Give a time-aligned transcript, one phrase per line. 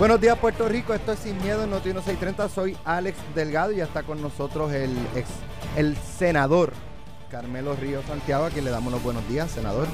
[0.00, 3.76] Buenos días Puerto Rico, esto es Sin Miedo en Noti 630, soy Alex Delgado y
[3.76, 5.28] ya está con nosotros el ex,
[5.76, 6.72] el senador
[7.30, 9.86] Carmelo Río Santiago, a quien le damos los buenos días, senador.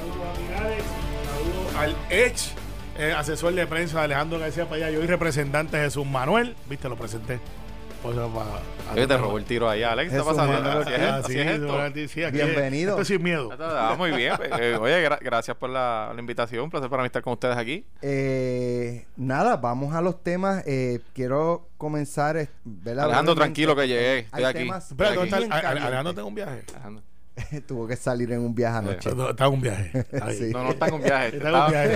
[0.54, 2.52] Saludos al ex
[2.96, 7.40] eh, asesor de prensa Alejandro García Payá, yo y representante Jesús Manuel, viste, lo presenté.
[8.14, 8.28] Pues,
[8.94, 10.10] para, te robó el tiro ahí, Alex.
[10.12, 10.52] ¿Qué está pasando?
[10.52, 11.66] Manuel Así es, así sí, es esto.
[11.66, 12.90] durante- sí, aquí- Bienvenido.
[12.92, 13.50] Esto es sin miedo.
[13.58, 14.34] Ah, muy bien.
[14.60, 16.64] Eh, Oye, gra- gracias por la, la invitación.
[16.64, 17.84] Un placer para mí estar con ustedes aquí.
[18.02, 20.62] Eh, nada, vamos a los temas.
[20.66, 22.48] Eh, quiero comenzar.
[22.64, 23.06] ¿verdad?
[23.06, 24.18] Alejandro, tranquilo que llegué.
[24.20, 24.58] Estoy Hay aquí.
[24.60, 25.86] temas Espera, ¿dónde está bien el- Ale- calientes.
[25.86, 26.64] Alejandro tengo un viaje.
[26.74, 27.02] Alejandro.
[27.66, 29.14] Tuvo que salir en un viaje anoche.
[29.14, 30.06] No, Está en un viaje.
[30.36, 30.50] Sí.
[30.52, 31.36] No, no está en un viaje.
[31.36, 31.92] Está en un viaje.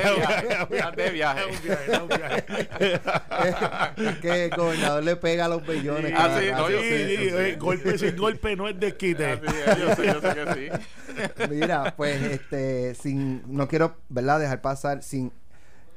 [0.71, 1.41] Está de viaje.
[1.51, 2.11] Está un
[4.07, 6.13] es que el gobernador le pega a los bellones.
[6.17, 6.63] Ah, sí, rato.
[6.63, 9.27] no, yo Sí, eh, golpe sin golpe no es desquite.
[9.27, 11.49] Así es, Yo sé, yo sé que sí.
[11.51, 14.41] Mira, pues este, sin, no quiero, ¿verdad?
[14.41, 15.33] Dejar pasar sin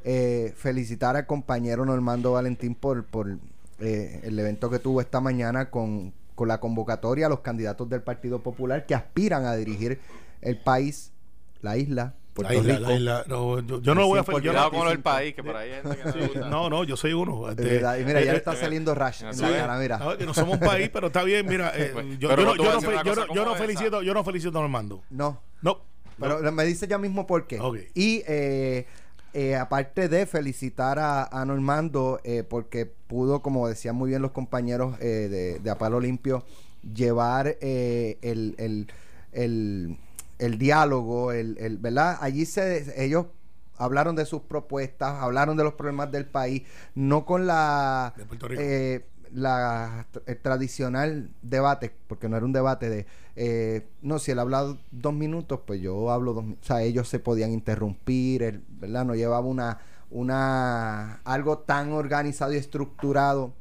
[0.06, 3.38] eh, felicitar al compañero Normando Valentín por, por
[3.80, 8.02] eh, el evento que tuvo esta mañana con, con la convocatoria a los candidatos del
[8.02, 10.00] Partido Popular que aspiran a dirigir
[10.42, 11.12] el país,
[11.62, 12.90] la isla, Puerto La isla, Rico.
[12.90, 13.24] la isla.
[13.28, 15.56] No, yo, yo no lo voy a Cuidado no, con lo del país, que por
[15.56, 16.50] ahí hay gente que no gusta.
[16.50, 17.48] no, no, yo soy uno.
[17.50, 19.58] Es Este, mira, ya eh, le está eh, saliendo rash en sí, la eh.
[19.58, 20.18] cara, mira.
[20.18, 22.74] que no somos un país, pero está bien, mira, eh, Pues, yo, no yo
[23.46, 25.04] no felicito, yo no felicito a Normando.
[25.12, 25.82] No, No.
[26.20, 27.60] pero me dice ya mismo por qué.
[27.60, 27.78] Ok.
[27.94, 28.88] Y eh,
[29.34, 34.32] eh, aparte de felicitar a, a Normando, eh, porque pudo, como decían muy bien los
[34.32, 36.44] compañeros eh, de, de Apalo Limpio,
[36.94, 38.88] llevar eh, el, el,
[39.32, 39.98] el,
[40.40, 42.18] el diálogo, el, el- ¿verdad?
[42.22, 43.26] Allí se, ellos
[43.78, 46.64] hablaron de sus propuestas, hablaron de los problemas del país,
[46.96, 48.14] no con la...
[48.16, 48.62] De Puerto Rico.
[49.36, 54.40] Eh, la el tradicional debate, porque no era un debate de, eh, no, si él
[54.40, 56.64] habla dos minutos, pues yo hablo dos minutos.
[56.66, 59.06] O sea, ellos se podían interrumpir, él, ¿verdad?
[59.06, 63.54] No llevaba una, una, algo tan organizado y estructurado.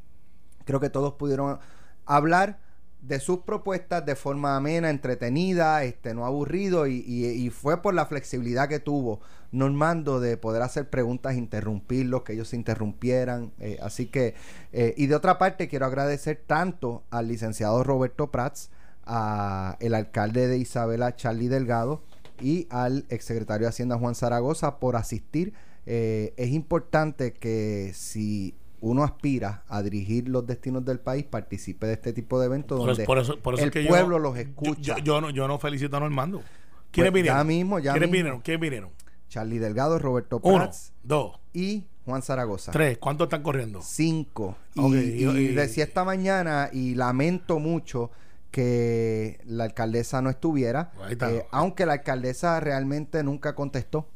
[0.64, 1.58] Creo que todos pudieron
[2.06, 2.58] hablar
[3.00, 8.06] de sus propuestas de forma amena, entretenida, este, no aburrido, y- y fue por la
[8.06, 9.20] flexibilidad que tuvo
[9.52, 13.52] Normando de poder hacer preguntas, interrumpirlos, que ellos se interrumpieran.
[13.60, 14.34] eh, así que,
[14.72, 18.70] eh, y de otra parte, quiero agradecer tanto al licenciado Roberto Prats,
[19.04, 22.02] a el alcalde de Isabela, Charlie Delgado,
[22.40, 25.52] y al exsecretario de Hacienda, Juan Zaragoza, por asistir.
[25.86, 31.92] Eh, es importante que si uno aspira a dirigir los destinos del país, participe de
[31.94, 33.88] este tipo de eventos Por, donde eso- por eso, por eso el es que yo-
[33.90, 34.96] pueblo los yo- escucha.
[34.96, 36.42] Yo, yo no, yo no felicito a Normando.
[36.90, 37.38] ¿Quiénes Pues, vinieron?
[37.40, 38.16] ya mismo, ya ¿Quiénes mismo.
[38.22, 38.40] vinieron?
[38.40, 38.90] ¿Quiénes vinieron?
[39.32, 42.70] Charlie Delgado, Roberto Uno, Prats dos, y Juan Zaragoza.
[42.70, 42.98] tres.
[42.98, 43.80] ¿Cuántos están corriendo?
[43.82, 44.56] Cinco.
[44.74, 48.10] Y, y y- y- decía esta mañana, y lamento mucho
[48.50, 51.32] que la alcaldesa no estuviera, está.
[51.32, 54.06] eh, aunque la alcaldesa realmente nunca contestó.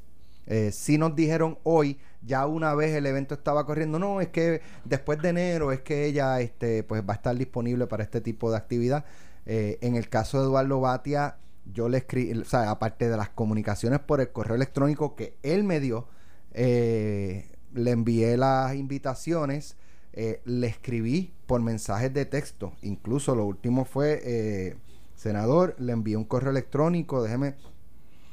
[0.47, 4.61] Eh, sí nos dijeron hoy, ya una vez el evento estaba corriendo, no, es que
[4.85, 8.51] después de enero es que ella este, pues va a estar disponible para este tipo
[8.51, 9.05] de actividad.
[9.47, 11.37] Eh, en el caso de Eduardo Batia,
[11.73, 15.65] yo le escribí, o sea, aparte de las comunicaciones por el correo electrónico que él
[15.65, 16.07] me dio,
[16.53, 19.77] eh, le envié las invitaciones,
[20.13, 24.77] eh, le escribí por mensajes de texto, incluso lo último fue, eh,
[25.15, 27.57] senador, le envié un correo electrónico, déjeme,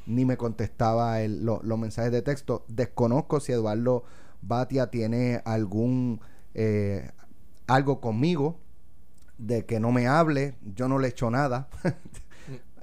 [0.06, 4.04] ni me contestaba el- lo- los mensajes de texto, desconozco si Eduardo
[4.42, 6.20] Batia tiene algún,
[6.54, 7.12] eh,
[7.68, 8.60] algo conmigo,
[9.38, 11.68] de que no me hable, yo no le echo nada.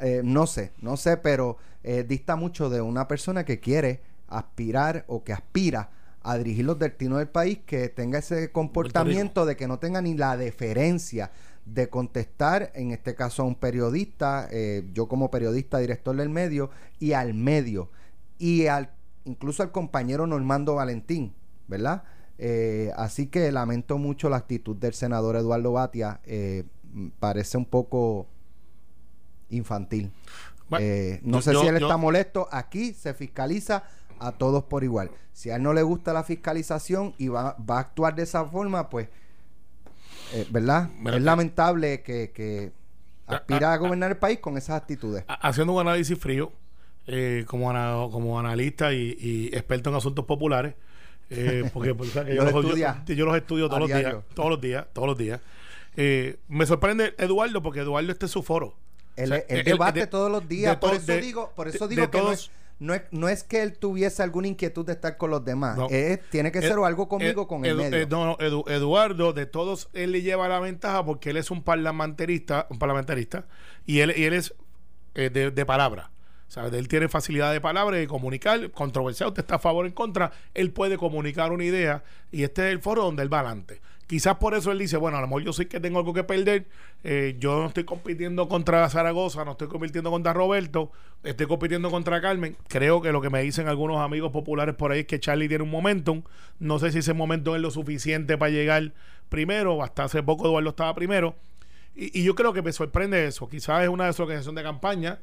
[0.01, 5.05] Eh, no sé, no sé, pero eh, dista mucho de una persona que quiere aspirar
[5.09, 5.91] o que aspira
[6.23, 10.15] a dirigir los destinos del país, que tenga ese comportamiento de que no tenga ni
[10.15, 11.31] la deferencia
[11.65, 16.71] de contestar, en este caso a un periodista, eh, yo como periodista, director del medio,
[16.99, 17.91] y al medio,
[18.39, 18.91] y al
[19.25, 21.35] incluso al compañero Normando Valentín,
[21.69, 22.03] ¿verdad?
[22.39, 26.65] Eh, así que lamento mucho la actitud del senador Eduardo Batia, eh,
[27.19, 28.27] parece un poco
[29.51, 30.11] infantil.
[30.69, 32.49] Bueno, Eh, no yo- sé si él yo- está molesto.
[32.53, 33.85] Aquí se fiscaliza
[34.19, 35.11] a todos por igual.
[35.33, 38.45] Si a él no le gusta la fiscalización y va, va a actuar de esa
[38.45, 39.09] forma, pues,
[40.33, 40.91] eh, ¿verdad?
[40.99, 42.73] Mira, es eh, lamentable que, que
[43.27, 45.25] aspira a gobernar el país con esas actitudes.
[45.29, 46.53] Ha- Haciendo un análisis frío,
[47.07, 50.75] eh, como, ana- como analista y, y experto en asuntos populares,
[51.31, 53.89] eh, porque pues, o sea, que yo, Los yo- estudia yo los estudio todos los
[53.89, 55.41] días, todos los días, todos los días.
[56.49, 58.75] Me sorprende Eduardo, porque Eduardo este es su foro.
[59.17, 60.77] Él, O sea, él él- debate de- todos los días.
[60.77, 63.29] Por to- eso de- digo, por eso de digo que no es, no, es, no
[63.29, 65.77] es que él tuviese alguna inquietud de estar con los demás.
[65.77, 65.89] No.
[65.91, 68.07] Es- tiene que ser o algo conmigo con el medio.
[68.09, 71.63] no, no, Edu- Eduardo, de todos, él le lleva la ventaja porque él es un
[71.63, 73.45] parlamentarista, un parlamentarista,
[73.85, 74.55] y él, y él es
[75.15, 76.11] eh, de, de palabra.
[76.49, 76.73] ¿Sabes?
[76.73, 79.95] Él tiene facilidad de palabra y de comunicar, controversial, usted está a favor o en
[79.95, 82.03] contra, él puede comunicar una idea
[82.33, 83.81] y este es el foro donde él va adelante.
[84.11, 86.25] Quizás por eso él dice, bueno, a lo mejor yo sé que tengo algo que
[86.25, 86.67] perder,
[87.05, 90.91] eh, yo no estoy compitiendo contra Zaragoza, no estoy compitiendo contra Roberto,
[91.23, 92.57] estoy compitiendo contra Carmen.
[92.67, 95.63] Creo que lo que me dicen algunos amigos populares por ahí es que Charlie tiene
[95.63, 96.23] un momentum,
[96.59, 98.93] no sé si ese momentum es lo suficiente para llegar
[99.29, 101.37] primero, hasta hace poco Eduardo estaba primero,
[101.95, 105.21] y, y yo creo que me sorprende eso, quizás es una desorganización de campaña,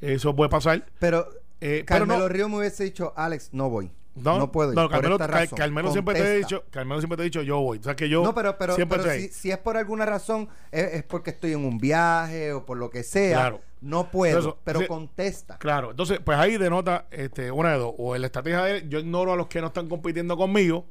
[0.00, 0.86] eso puede pasar.
[1.00, 1.26] Pero
[1.60, 3.90] Eh, pero Carmelo no- Río me hubiese dicho, Alex, no voy.
[4.22, 4.76] No, No, puedo ir.
[4.76, 5.56] No, Carmelo, razón.
[5.56, 7.78] Carmelo siempre te he dicho, Carmelo siempre te he dicho, yo voy.
[7.78, 10.48] O sea que yo no, pero, pero, siempre pero estoy si, es por alguna razón,
[10.70, 13.60] es, es porque estoy en un viaje o por lo que sea, Claro.
[13.80, 15.58] no puedo, Eso, pero contesta.
[15.58, 17.94] Claro, entonces, pues ahí denota este, una de dos.
[17.98, 20.84] O la estrategia de él, yo ignoro a los que no están compitiendo conmigo,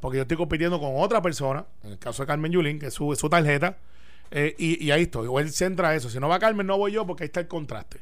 [0.00, 2.94] porque yo estoy compitiendo con otra persona, en el caso de Carmen Yulín, que es
[2.94, 3.78] su, su tarjeta,
[4.30, 5.28] eh, y, y ahí estoy.
[5.28, 6.10] O él centra eso.
[6.10, 8.00] Si no va Carmen, no voy yo, porque ahí está el contraste.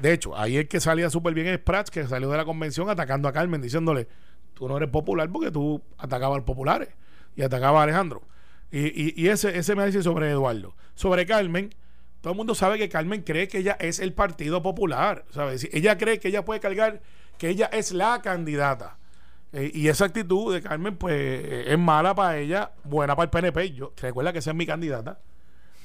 [0.00, 2.88] De hecho, ahí el que salía súper bien es Prats, que salió de la convención
[2.88, 4.08] atacando a Carmen, diciéndole,
[4.54, 6.88] tú no eres popular porque tú atacabas a los populares
[7.36, 8.22] y atacabas a Alejandro.
[8.70, 10.74] Y, y, y ese, ese me dice sobre Eduardo.
[10.94, 11.70] Sobre Carmen,
[12.20, 15.24] todo el mundo sabe que Carmen cree que ella es el Partido Popular.
[15.32, 15.68] ¿sabes?
[15.72, 17.00] Ella cree que ella puede cargar,
[17.38, 18.98] que ella es la candidata.
[19.52, 23.72] Eh, y esa actitud de Carmen, pues, es mala para ella, buena para el PNP.
[23.72, 25.18] Yo, recuerda que esa es mi candidata.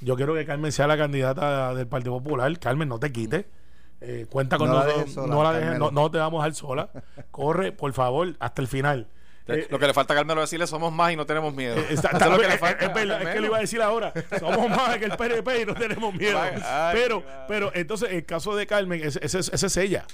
[0.02, 2.60] Yo quiero que Carmen sea la candidata del Partido Popular.
[2.60, 3.46] Carmen, no te quites.
[4.08, 5.14] Eh, cuenta con No nosotros.
[5.14, 6.90] sola, no, la dejes- no, no te vamos a dejar sola.
[7.32, 9.08] Corre, por favor, hasta el final.
[9.48, 11.76] Eh, lo que le falta a Carmelo decirle somos más y no tenemos miedo.
[11.78, 13.82] eh, está- lo que le es- falta es verdad, es que lo iba a decir
[13.82, 14.12] ahora.
[14.40, 16.40] Somos más que el PNP y no tenemos miedo.
[16.40, 16.62] Ay,
[16.94, 17.46] pero, ay.
[17.48, 20.06] pero entonces, el caso de Carmen, ese, ese- ese es ella.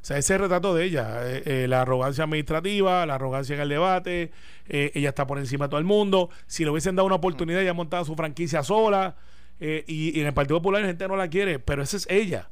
[0.00, 1.18] O sea, ese retrato de ella.
[1.24, 4.30] eh, eh, la arrogancia administrativa, la arrogancia en el debate.
[4.70, 6.30] eh, ella está por encima de todo el mundo.
[6.46, 9.16] Si le hubiesen dado una oportunidad, ella ha montado su franquicia sola.
[9.60, 12.06] eh, y, y en el Partido Popular la gente no la quiere, pero esa es
[12.08, 12.48] ella.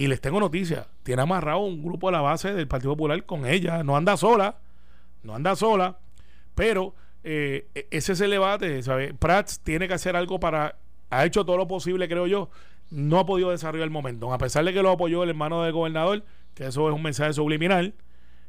[0.00, 0.86] Y les tengo noticias.
[1.02, 3.82] Tiene amarrado un grupo de la base del Partido Popular con ella.
[3.84, 4.56] No anda sola.
[5.22, 5.98] No anda sola.
[6.54, 9.12] Pero eh, e- ese es el debate, ¿sabes?
[9.12, 10.78] Prats tiene que hacer algo para.
[11.10, 12.48] Ha hecho todo lo posible, creo yo.
[12.88, 14.32] No ha podido desarrollar el momento.
[14.32, 16.24] A pesar de que lo apoyó el hermano del gobernador,
[16.54, 17.92] que eso es un mensaje subliminal,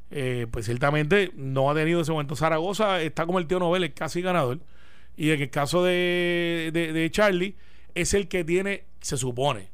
[0.10, 2.38] eh, pues ciertamente no ha tenido ese momento.
[2.38, 4.60] Zaragoza está como el tío Nobel, es casi ganador.
[5.18, 7.58] Y en el caso de, de Charlie,
[7.94, 9.70] es el que tiene, se supone,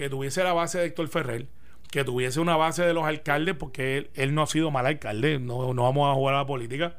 [0.00, 1.46] que tuviese la base de Héctor Ferrer,
[1.90, 5.74] que tuviese una base de los alcaldes, porque él, no ha sido mal alcalde, no,
[5.74, 6.96] no vamos a jugar a la política,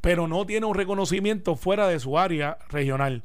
[0.00, 3.24] pero no tiene un reconocimiento fuera de su área regional.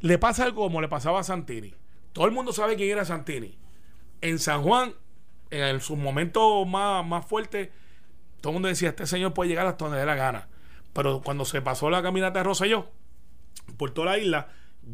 [0.00, 1.72] Le pasa algo como le pasaba a Santini.
[2.12, 3.56] Todo el mundo sabe quién era Santini.
[4.20, 4.92] En San Juan,
[5.48, 7.70] en sus momentos más, más fuertes,
[8.42, 10.48] todo el mundo decía, este señor puede llegar hasta donde dé la gana.
[10.92, 12.90] Pero cuando se pasó la caminata de Rosselló,
[13.78, 14.48] por toda la isla,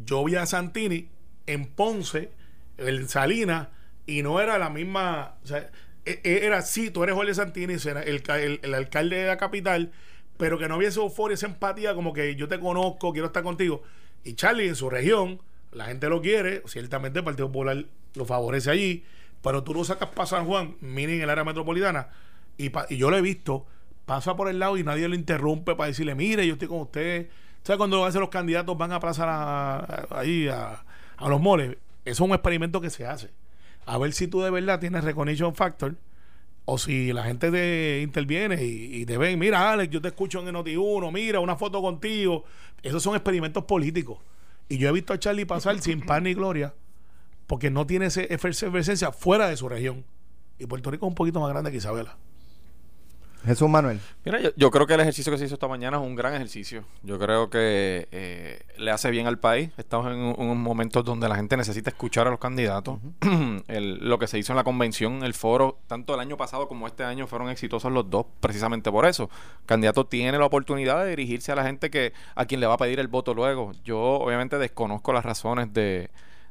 [0.05, 1.09] yo vi a Santini
[1.45, 2.31] en Ponce,
[2.79, 3.67] en Salinas,
[4.05, 5.35] y no era la misma.
[5.43, 5.69] O sea,
[6.05, 9.37] e- e- era sí, tú eres Jorge Santini, era el, el- el alcalde de la
[9.37, 9.91] capital,
[10.37, 13.43] pero que no había esa euforia, esa empatía, como que yo te conozco, quiero estar
[13.43, 13.83] contigo.
[14.23, 15.41] Y Charlie en su región,
[15.71, 17.85] la gente lo quiere, ciertamente el Partido Popular
[18.15, 19.03] lo favorece allí,
[19.41, 22.09] pero tú lo sacas para San Juan, miren en el área metropolitana,
[22.57, 23.65] y, y yo lo he visto,
[24.05, 27.29] pasa por el lado y nadie lo interrumpe para decirle, mire, yo estoy con usted.
[27.63, 30.83] ¿Sabes cuando a veces los candidatos van a plazar a, a- ahí a,
[31.17, 31.77] a los moles?
[32.09, 33.29] Eso es un experimento que se hace.
[33.85, 35.95] A ver si tú de verdad tienes recognition factor
[36.65, 40.53] o si la gente te interviene y, te ven, mira Alex, yo te escucho en
[40.53, 42.43] Noti1, mira, una foto contigo.
[42.83, 44.19] Esos son experimentos políticos.
[44.67, 46.73] Y yo he visto a Charlie pasar sin pan ni gloria
[47.47, 50.05] porque no tiene esa efervescencia fuera de su región.
[50.59, 52.17] Y Puerto Rico es un poquito más grande que Isabela.
[53.45, 53.99] Jesús Manuel.
[54.25, 56.33] Mira, yo, yo creo que el ejercicio que se hizo esta mañana es un gran
[56.33, 56.83] ejercicio.
[57.03, 59.69] Yo creo que eh, le hace bien al país.
[59.77, 62.99] Estamos en un- unos momentos donde la gente necesita escuchar a los candidatos.
[63.67, 66.85] El- lo que se hizo en la convención, el foro, tanto el año pasado como
[66.87, 69.29] este año fueron exitosos los dos, precisamente por eso.
[69.61, 72.73] El candidato tiene la oportunidad de dirigirse a la gente que a quien le va
[72.73, 73.71] a pedir el voto luego.
[73.85, 76.09] Yo obviamente desconozco las razones de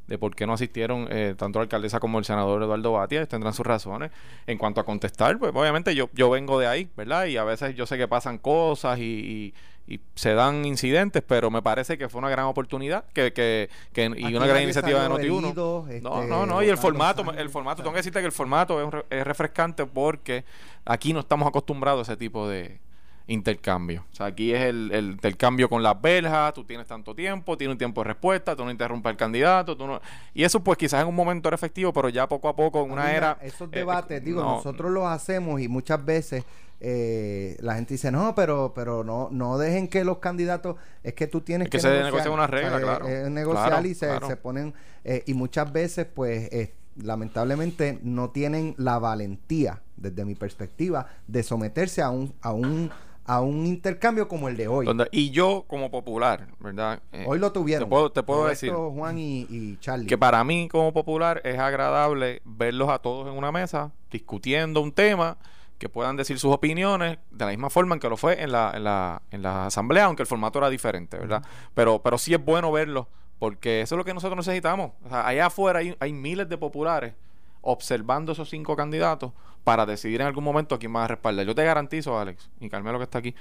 [0.09, 3.53] de por qué no asistieron eh, tanto la alcaldesa como el senador Eduardo Batia, tendrán
[3.55, 4.11] sus razones.
[4.47, 7.27] En cuanto a contestar, pues obviamente yo, yo vengo de ahí, ¿verdad?
[7.27, 9.55] Y a veces yo sé que pasan cosas y, y-
[9.95, 14.03] y se dan incidentes, pero me parece que fue una gran oportunidad que, que, que-
[14.19, 15.47] y Aquí una gran iniciativa de salió Noti1.
[15.49, 18.33] herido, no, este, no, no, y el formato, el formato, tengo que decirte que el
[18.33, 20.45] formato es, es refrescante porque
[20.85, 22.81] aquí no estamos acostumbrados a ese tipo de
[23.29, 24.05] intercambio.
[24.11, 27.75] O sea, aquí es el, el intercambio con las verjas, tú tienes tanto tiempo, tienes
[27.75, 30.01] un tiempo de respuesta, tú no interrumpes al candidato, tú no...
[30.35, 32.91] Y eso pues quizás en un momento era efectivo, pero ya poco a poco en
[32.91, 33.39] una Mira, era...
[33.43, 36.45] Esos eh, debates, digo, no, nosotros los hacemos y muchas veces
[36.81, 41.27] eh, la gente dice, no, pero pero no no dejen que los candidatos, es que
[41.27, 43.09] tú tienes Es que que, se negociar, negocian unas reglas, o sea, claro.
[43.09, 44.27] es- es negociar Claro, y se, claro.
[44.29, 50.37] se ponen, eh, y muchas veces pues eh, lamentablemente no tienen la valentía, desde mi
[50.37, 52.91] perspectiva, de someterse a un, a un,
[53.29, 54.87] a un intercambio como el de hoy.
[54.87, 57.01] Donde- y yo, como popular, ¿verdad?
[57.13, 57.87] Eh, hoy lo tuvieron.
[57.87, 60.07] Te puedo, te puedo Roberto, decir Juan y, y Charlie.
[60.07, 64.93] que para mí, como popular, es agradable verlos a todos en una mesa discutiendo un
[64.93, 65.37] tema
[65.77, 68.73] que puedan decir sus opiniones de la misma forma en que lo fue en la,
[68.75, 71.43] en la, en la asamblea, aunque el formato era diferente, ¿verdad?
[71.75, 73.07] Pero, pero sí es bueno verlos,
[73.39, 74.93] porque eso es lo que nosotros necesitamos.
[75.05, 77.13] O sea, allá afuera hay, hay miles de populares
[77.61, 79.33] observando esos cinco candidatos
[79.65, 81.47] para decidir en algún momento a quién van a respaldar.
[81.47, 83.35] Yo te garantizo, Alex, y Carmelo que está aquí,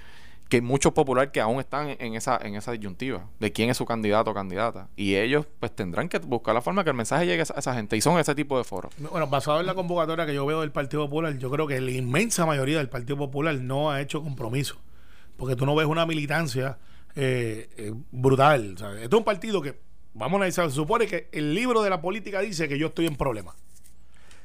[0.49, 3.77] que hay muchos populares que aún están en esa, en esa disyuntiva de quién es
[3.77, 4.87] su candidato o candidata.
[4.95, 7.97] Y ellos pues tendrán que buscar la forma que el mensaje llegue a esa, gente.
[7.97, 8.93] Y son ese tipo de foros.
[8.97, 11.91] Bueno, basado en la convocatoria que yo veo del Partido Popular, yo creo que la
[11.91, 14.77] inmensa mayoría del Partido Popular no ha hecho compromiso.
[15.35, 16.77] Porque tú no ves una militancia
[17.15, 18.71] eh, eh, brutal.
[18.71, 19.79] Esto es un partido que,
[20.13, 23.05] vamos a analizar, se supone que el libro de la política dice que yo estoy
[23.05, 23.55] en problemas.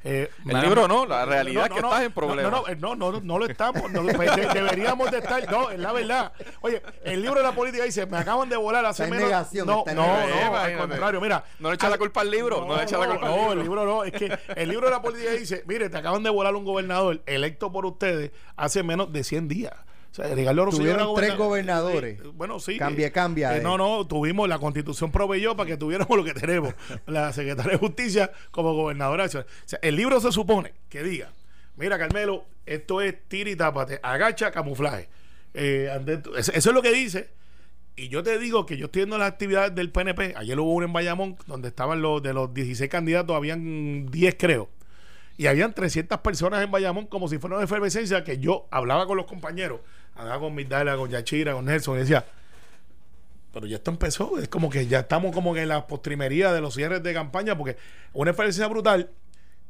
[0.04, 2.50] Eh, El libro no, la realidad es que estás en no, problemas.
[2.52, 3.90] No, no, eh, no, no, no lo estamos.
[3.92, 5.49] no, pues, de- deberíamos de estar.
[5.50, 6.32] No, es la verdad.
[6.61, 9.26] Oye, el libro de la política dice: Me acaban de volar hace menos.
[9.28, 11.21] negación, no, no, no, al contrario.
[11.21, 13.37] Mira, No le echa la culpa al libro, no le echa la culpa al no,
[13.38, 13.52] libro.
[13.52, 14.04] el libro no.
[14.04, 17.23] Es que el libro de la política dice: Mire, te acaban de volar un gobernador
[17.26, 19.73] electo por ustedes hace menos de 100 días.
[20.12, 21.92] O sea, Ricardo Rosselló Tuvieron era tres gobernador.
[21.92, 22.21] gobernadores.
[22.23, 22.76] Sí, bueno, sí.
[22.76, 23.62] Cambia, eh, cambia, eh, eh.
[23.62, 26.75] no, no, tuvimos, la constitución proveyó para que tuviéramos lo que tenemos.
[27.07, 29.25] La secretaria de Justicia como gobernadora.
[29.25, 29.45] O sea,
[29.81, 31.33] el libro se supone que diga,
[31.76, 35.09] mira Carmelo, esto es tira y tápate, agacha, camuflaje.
[35.54, 37.31] Eso es lo que dice.
[37.97, 40.35] Y yo te digo que yo estoy viendo las actividades del PNP.
[40.37, 44.69] Ayer hubo una en Bayamón donde estaban los de los 16 candidatos, habían 10 creo.
[45.37, 49.16] Y habían 300 personas en Bayamón como si fuera una efervescencia que yo hablaba con
[49.16, 49.81] los compañeros,
[50.14, 52.25] hablaba con Migdala, con Yachira, con Nelson y decía,
[53.52, 56.61] pero ya esto empezó, es como que ya estamos como que en la postrimería de
[56.61, 57.76] los cierres de campaña porque
[58.12, 59.11] una efervescencia brutal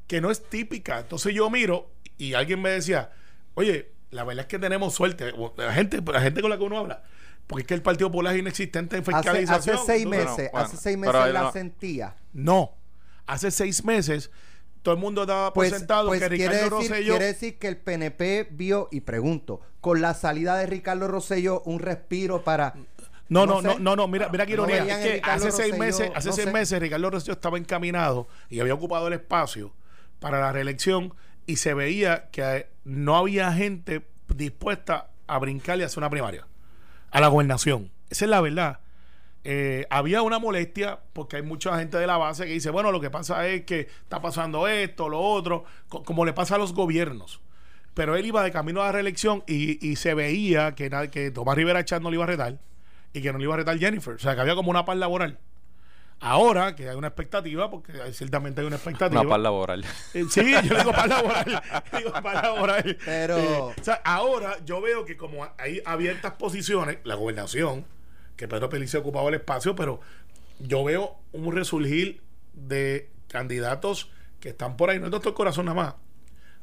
[0.06, 1.00] que no es típica.
[1.00, 3.10] Entonces yo miro y alguien me decía,
[3.54, 6.78] oye, la verdad es que tenemos suerte, la gente, la gente con la que uno
[6.78, 7.02] habla,
[7.46, 9.76] porque es que el Partido Popular es inexistente en fiscalización.
[9.76, 11.52] hace seis meses, bueno, hace seis meses la no.
[11.52, 12.14] sentía.
[12.32, 12.76] no,
[13.26, 14.30] hace seis meses
[14.82, 17.12] todo el mundo daba por Pues, sentado pues que quiere, Ricardo decir, Rosselló...
[17.12, 21.78] quiere decir que el PNP vio, y pregunto, con la salida de Ricardo Rosselló, un
[21.80, 22.74] respiro para...
[23.28, 23.80] No, No no, no, sé.
[23.80, 24.84] no, no, mira, mira qué ironía.
[24.84, 26.52] Es que hace seis meses, hace no seis sé.
[26.52, 29.72] meses Ricardo Rosselló estaba encaminado y había ocupado el espacio
[30.20, 31.14] para la reelección
[31.46, 36.46] y se veía que no había gente dispuesta a brincar y hacer una primaria
[37.10, 37.90] a la gobernación.
[38.10, 38.80] Esa es la verdad.
[39.44, 43.00] Eh, había una molestia porque hay mucha gente de la base que dice, bueno, lo
[43.00, 46.72] que pasa es que está pasando esto, lo otro, co- como le pasa a los
[46.74, 47.40] gobiernos.
[47.94, 51.56] Pero él iba de camino a la reelección y, y se veía que, que Tomás
[51.56, 52.58] Rivera Chat no le iba a retar
[53.12, 54.14] y que no le iba a retar Jennifer.
[54.14, 55.38] O sea, que había como una paz laboral.
[56.20, 59.20] Ahora que hay una expectativa, porque ciertamente hay una expectativa.
[59.22, 59.84] Una paz laboral.
[60.14, 61.62] Eh, Sí, yo digo para laboral.
[61.98, 62.98] digo para laboral.
[63.04, 67.84] Pero- Eh, o sea, ahora yo veo que como hay abiertas posiciones, la gobernación,
[68.36, 70.00] que Pedro Pelici ha ocupado el espacio, pero
[70.58, 72.22] yo veo un resurgir
[72.54, 74.10] de candidatos
[74.40, 74.98] que están por ahí.
[74.98, 75.94] No es Doctor Corazón nada más.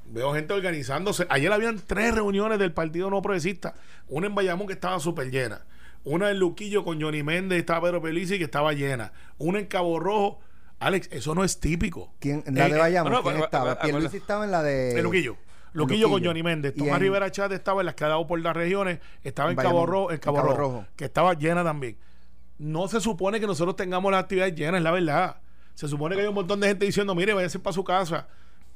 [0.06, 1.28] Veo gente organizándose.
[1.30, 3.76] Ayer habían tres reuniones del Partido No Progresista.
[4.08, 5.66] Una en Bayamón que estaba súper llena.
[6.04, 9.12] Una en Luquillo con Johnny Méndez, estaba Pedro Pelici que estaba llena.
[9.38, 10.40] Una en Cabo Rojo.
[10.80, 12.14] Alex, eso no es típico.
[12.20, 13.80] ¿Quién, en la Eh, de eh, Bayamón, no, ¿quién estaba?
[13.80, 14.98] Pierluisi estaba en la de...
[14.98, 15.38] En Luquillo.
[15.74, 16.30] Luquillo con Luquillo.
[16.30, 16.74] Johnny Méndez.
[16.76, 19.00] Tomás en- Rivera Chat estaba en las que ha dado por las regiones.
[19.24, 20.86] Estaba en, Cabo, Rojo, en Cabo, Cabo Rojo, Rojo.
[20.96, 21.98] que estaba llena también.
[22.58, 25.38] No se supone que nosotros tengamos las actividades llenas, es la verdad.
[25.76, 28.28] Se supone que hay un montón de gente diciendo, mire, váyase para su casa.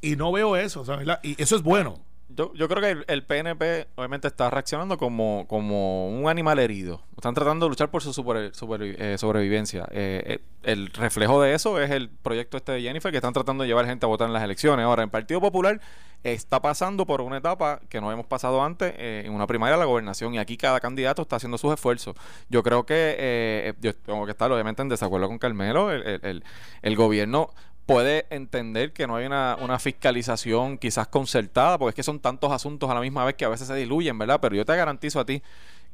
[0.02, 1.20] Y no veo eso, ¿verdad?
[1.24, 2.00] Y eso es bueno.
[2.36, 7.02] Yo, yo creo que el, PNP obviamente está reaccionando como, como un animal herido.
[7.16, 9.88] Están tratando de luchar por su super- eh, sobrevivencia.
[9.92, 13.64] Eh, eh, el reflejo de eso es el proyecto este de Jennifer que están tratando
[13.64, 14.84] de llevar gente a votar en las elecciones.
[14.86, 15.80] Ahora, el Partido Popular
[16.24, 19.80] está pasando por una etapa que no hemos pasado antes eh, en una primaria de
[19.80, 22.16] la gobernación y aquí cada candidato está haciendo sus esfuerzos.
[22.50, 25.92] Yo creo que eh, yo tengo que estar obviamente en desacuerdo con Carmelo.
[25.92, 26.44] El, el- el-
[26.82, 27.50] el gobierno
[27.86, 32.52] puede entender que no hay una, una fiscalización quizás concertada, porque es que son tantos
[32.52, 34.40] asuntos a la misma vez que a veces se diluyen, ¿verdad?
[34.42, 35.42] Pero yo te garantizo a ti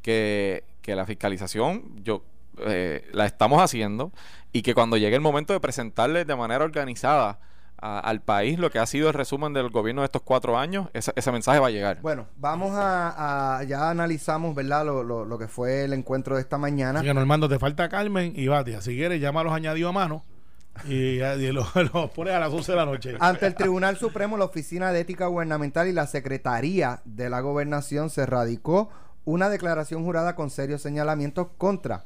[0.02, 2.24] que, que la fiscalización yo
[2.60, 4.12] eh, la estamos haciendo
[4.52, 7.40] y que cuando llegue el momento de presentarle de manera organizada
[7.82, 10.90] a- al país lo que ha sido el resumen del gobierno de estos cuatro años,
[10.94, 12.02] ese, ese mensaje va a llegar.
[12.02, 14.86] Bueno, vamos a, a- ya analizamos, ¿verdad?
[14.86, 17.02] Lo, lo, lo que fue el encuentro de esta mañana.
[17.02, 18.82] Que Normando, te falta Carmen y Batia.
[18.82, 20.24] Si quieres, llama a los añadidos a mano
[20.88, 21.20] y,
[21.52, 23.16] lo pones a las 11 de la noche.
[23.20, 28.10] Ante el Tribunal Supremo, la Oficina de Ética Gubernamental y la Secretaría de la Gobernación
[28.10, 28.90] se radicó
[29.26, 32.06] una declaración jurada con serios señalamientos contra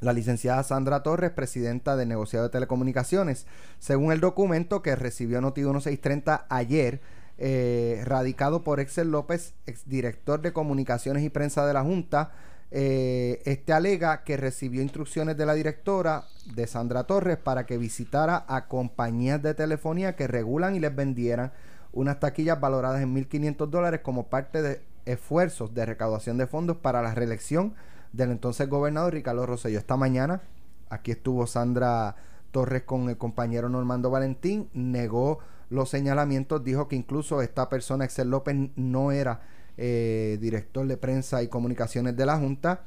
[0.00, 3.46] la licenciada Sandra Torres, presidenta del negociado de telecomunicaciones.
[3.78, 7.00] Según el documento que recibió Noti 1630 ayer,
[7.38, 12.32] eh, radicado por Excel López, exdirector de comunicaciones y prensa de la Junta,
[12.76, 16.24] eh, este alega que recibió instrucciones de la directora
[16.56, 21.52] de Sandra Torres para que visitara a compañías de telefonía que regulan y les vendieran
[21.92, 27.00] unas taquillas valoradas en 1.500 dólares como parte de esfuerzos de recaudación de fondos para
[27.00, 27.74] la reelección
[28.12, 29.78] del entonces gobernador Ricardo Rosselló.
[29.78, 30.42] Esta mañana
[30.90, 32.16] aquí estuvo Sandra
[32.50, 35.38] Torres con el compañero Normando Valentín, negó
[35.70, 39.42] los señalamientos, dijo que incluso esta persona, Excel López, no era
[39.76, 42.82] eh, director de prensa y comunicaciones de la Junta,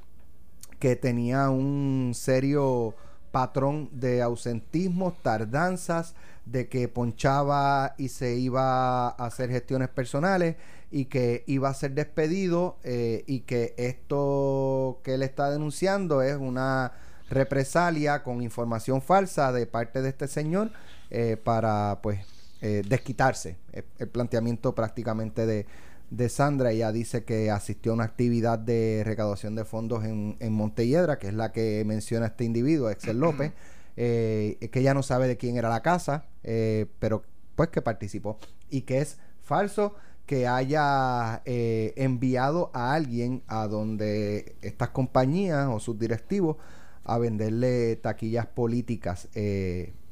[0.80, 2.96] que tenía un serio
[3.32, 6.16] patrón de ausentismo, tardanzas,
[6.46, 10.56] de que ponchaba y se iba a hacer gestiones personales
[10.90, 16.38] y que iba a ser despedido eh, y que esto que él está denunciando es
[16.38, 16.94] una
[17.30, 20.72] represalia con información falsa de parte de este señor
[21.10, 22.22] eh, para pues
[22.60, 23.56] desquitarse
[24.00, 25.68] el planteamiento prácticamente de,
[26.10, 26.72] de Sandra.
[26.72, 31.28] Ella dice que asistió a una actividad de recaudación de fondos en, en Montelledra, que
[31.28, 33.54] es la que menciona este individuo, Excel López,
[33.96, 37.24] eh, que ella no sabe de quién era la casa, eh, pero
[37.56, 38.38] pues que participó.
[38.70, 39.96] Y que es falso
[40.26, 46.58] que haya eh, enviado a alguien a donde estas compañías o sus directivos
[47.06, 49.30] a venderle taquillas políticas.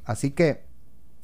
[0.05, 0.63] así que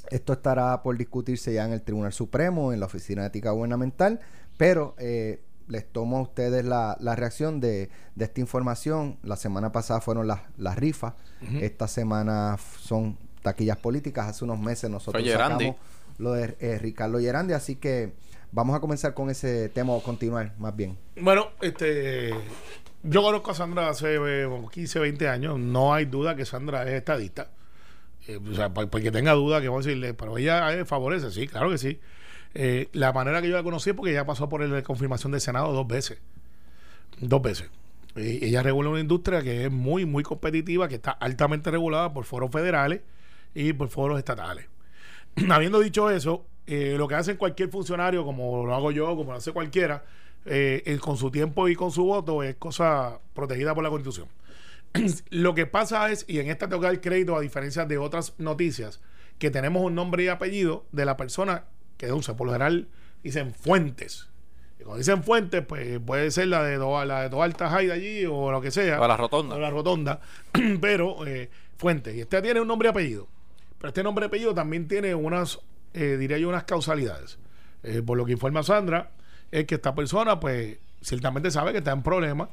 [0.10, 4.20] esto estará por discutirse ya en el Tribunal Supremo, en la Oficina de Ética Gubernamental.
[4.62, 9.18] Pero eh, les tomo a ustedes la, reacción de, esta información.
[9.24, 11.15] La semana pasada fueron las, las rifas.
[11.60, 14.27] Esta semana son taquillas políticas.
[14.27, 15.77] Hace unos meses nosotros sacamos
[16.20, 17.53] lo de eh, Ricardo Gerandi.
[17.53, 18.13] Así que
[18.51, 20.96] vamos a comenzar con ese tema o continuar más bien.
[21.20, 22.30] Bueno, este...
[23.01, 24.20] Yo conozco a Sandra hace
[24.74, 25.58] 15, eh, 20 años.
[25.58, 27.50] No hay duda que Sandra es estadista.
[28.30, 31.80] o sea, porque tenga duda que vamos a decirle, pero ella favorece, sí, claro que
[31.80, 32.00] sí.
[32.53, 35.41] Eh, la manera que yo la conocí es porque ella pasó por la confirmación del
[35.41, 36.20] Senado dos veces.
[37.20, 37.70] Dos veces.
[38.15, 42.51] ella regula una industria que es muy, muy competitiva, que está altamente regulada por foros
[42.51, 43.01] federales
[43.55, 44.67] y por foros estatales.
[45.49, 49.38] Habiendo dicho eso, eh, lo que hace cualquier funcionario, como lo hago yo, como lo
[49.38, 50.04] hace cualquiera,
[50.45, 54.28] eh, con su tiempo y con su voto, es cosa protegida por la Constitución.
[55.30, 58.34] lo que pasa es, y en esta tengo que dar crédito, a diferencia de otras
[58.39, 58.99] noticias,
[59.39, 61.65] que tenemos un nombre y apellido de la persona
[62.08, 62.36] que usa.
[62.36, 62.88] Por lo general
[63.24, 64.28] dicen fuentes.
[64.80, 68.52] Y cuando dicen fuentes, pues puede ser la de la de Toalta High allí o
[68.52, 69.00] lo que sea.
[69.00, 69.56] O la rotonda.
[69.56, 70.20] O la rotonda.
[70.82, 72.16] pero eh, fuentes.
[72.16, 73.28] Y este tiene un nombre y apellido.
[73.78, 75.60] Pero este nombre y apellido también tiene unas,
[75.94, 77.38] eh, diría yo, unas causalidades.
[77.84, 79.12] Eh, por lo que informa Sandra,
[79.52, 82.50] es que esta persona, pues, ciertamente sabe que está en problemas.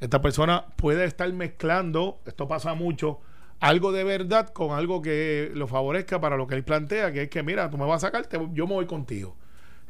[0.00, 3.20] Esta persona puede estar mezclando, esto pasa mucho,
[3.62, 7.28] algo de verdad con algo que lo favorezca para lo que él plantea, que es
[7.30, 9.36] que, mira, tú me vas a sacar, yo me voy contigo.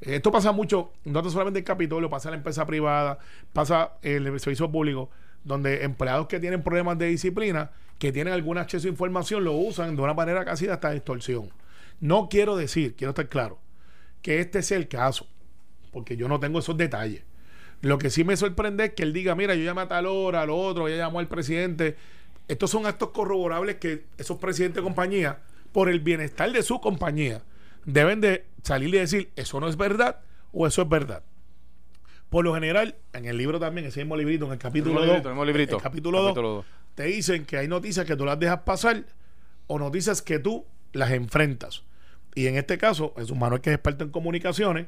[0.02, 3.18] Esto pasa mucho, no solamente en Capitolio, pasa en la empresa privada,
[3.54, 5.08] pasa en el servicio público,
[5.42, 9.96] donde empleados que tienen problemas de disciplina, que tienen algún acceso a información, lo usan
[9.96, 11.48] de una manera casi hasta distorsión.
[11.98, 13.58] No quiero decir, quiero estar claro,
[14.20, 15.26] que este sea el caso,
[15.92, 17.22] porque yo no tengo esos detalles.
[17.80, 20.42] Lo que sí me sorprende es que él diga, mira, yo llamé a tal hora,
[20.42, 21.96] a lo otro, ya llamó al presidente
[22.48, 25.38] estos son actos corroborables que esos presidentes de compañía,
[25.72, 27.42] por el bienestar de su compañía,
[27.84, 30.20] deben de salir y decir, eso no es verdad
[30.52, 31.22] o eso es verdad.
[32.28, 35.22] Por lo general, en el libro también, ese mismo librito, en el capítulo 2,
[35.76, 39.04] el capítulo 2, te dicen que hay noticias que tú las dejas pasar
[39.66, 41.84] o noticias que tú las enfrentas.
[42.34, 44.86] Y en este caso, es un Manuel que es experto en comunicaciones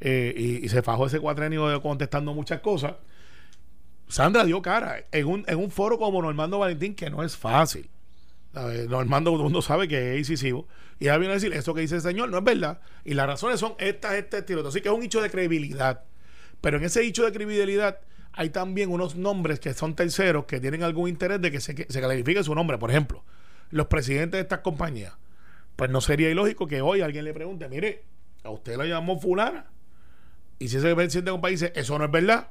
[0.00, 2.94] eh, y, y, se fajó ese cuatrenio contestando muchas cosas
[4.12, 7.88] Sandra dio cara en un, en un foro como Normando Valentín, que no es fácil.
[8.52, 10.68] Normando, todo el mundo sabe que es incisivo.
[11.00, 12.82] Y ahora viene a decir, eso que dice el señor no es verdad.
[13.06, 14.68] Y las razones son estas, este estilo.
[14.68, 16.04] Así que es un hecho de credibilidad.
[16.60, 18.00] Pero en ese hecho de credibilidad
[18.32, 21.86] hay también unos nombres que son terceros que tienen algún interés de que se, que
[21.88, 22.76] se clarifique su nombre.
[22.76, 23.24] Por ejemplo,
[23.70, 25.14] los presidentes de estas compañías.
[25.74, 28.04] Pues no sería ilógico que hoy alguien le pregunte, mire,
[28.44, 29.70] a usted lo llamó fulana.
[30.58, 32.50] Y si ese presidente de compañía dice, eso no es verdad,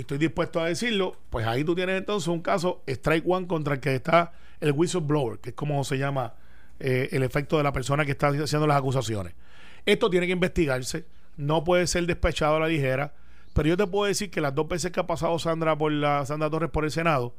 [0.00, 3.80] estoy dispuesto a decirlo, pues ahí tú tienes entonces un caso strike one contra el
[3.80, 6.34] que está el whistleblower, que es como se llama
[6.80, 9.34] eh, el efecto de la persona que está haciendo las acusaciones.
[9.86, 11.04] Esto tiene que investigarse,
[11.36, 13.14] no puede ser despechado a la ligera,
[13.52, 16.26] pero yo te puedo decir que las dos veces que ha pasado Sandra por la
[16.26, 17.34] Sandra Torres por el Senado,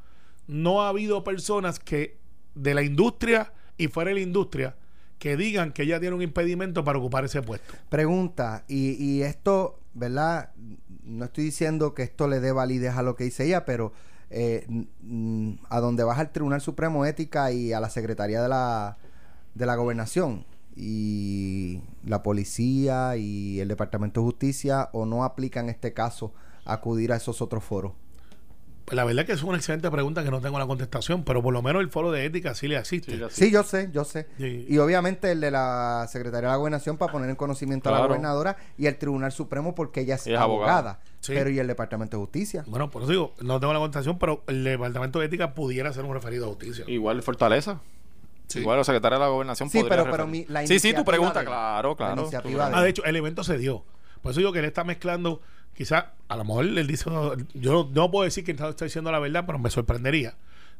[0.48, 2.18] no ha habido personas que
[2.54, 4.76] de la industria y fuera de la industria
[5.20, 7.74] que digan que ella tiene un impedimento para ocupar ese puesto.
[7.90, 10.52] Pregunta, y, y esto, ¿verdad?
[11.04, 13.94] no estoy diciendo que esto le dé validez a lo que dice ella, pero
[14.30, 18.50] eh, n- a donde vas al Tribunal Supremo de Ética y a la Secretaría de
[18.50, 18.98] la,
[19.54, 25.94] de la Gobernación y la policía y el Departamento de Justicia o no aplican este
[25.94, 26.34] caso
[26.66, 27.94] acudir a esos otros foros?
[28.86, 31.42] Pues la verdad es que es una excelente pregunta que no tengo la contestación, pero
[31.42, 33.20] por lo menos el foro de ética sí le existe.
[33.32, 34.28] Sí, yo sé, yo sé.
[34.38, 34.68] Sí.
[34.70, 38.06] Y obviamente el de la Secretaría de la Gobernación para poner en conocimiento a la
[38.06, 40.78] gobernadora y el Tribunal Supremo porque ella es, Ella es abogada.
[40.78, 41.00] abogada.
[41.20, 41.34] Sí.
[41.34, 42.64] Pero y el Departamento de Justicia.
[42.68, 46.06] Bueno, por eso digo, no tengo la contestación, pero el Departamento de Ética pudiera ser
[46.06, 46.86] un referido a justicia.
[46.88, 47.80] Igual Fortaleza.
[48.48, 48.60] Sí.
[48.60, 51.04] Igual el secretario de la gobernación Sí, podría pero- pero mi- la Sí, sí, tu
[51.04, 52.22] pregunta, de- claro, la claro.
[52.22, 53.84] iniciativa Tu de- Ah, de hecho, el evento se dio.
[54.22, 55.42] Por eso digo que él está mezclando,
[55.76, 57.10] quizás, a lo mejor él dice,
[57.54, 60.36] yo no, puedo decir que está, está diciendo la verdad, pero me sorprendería.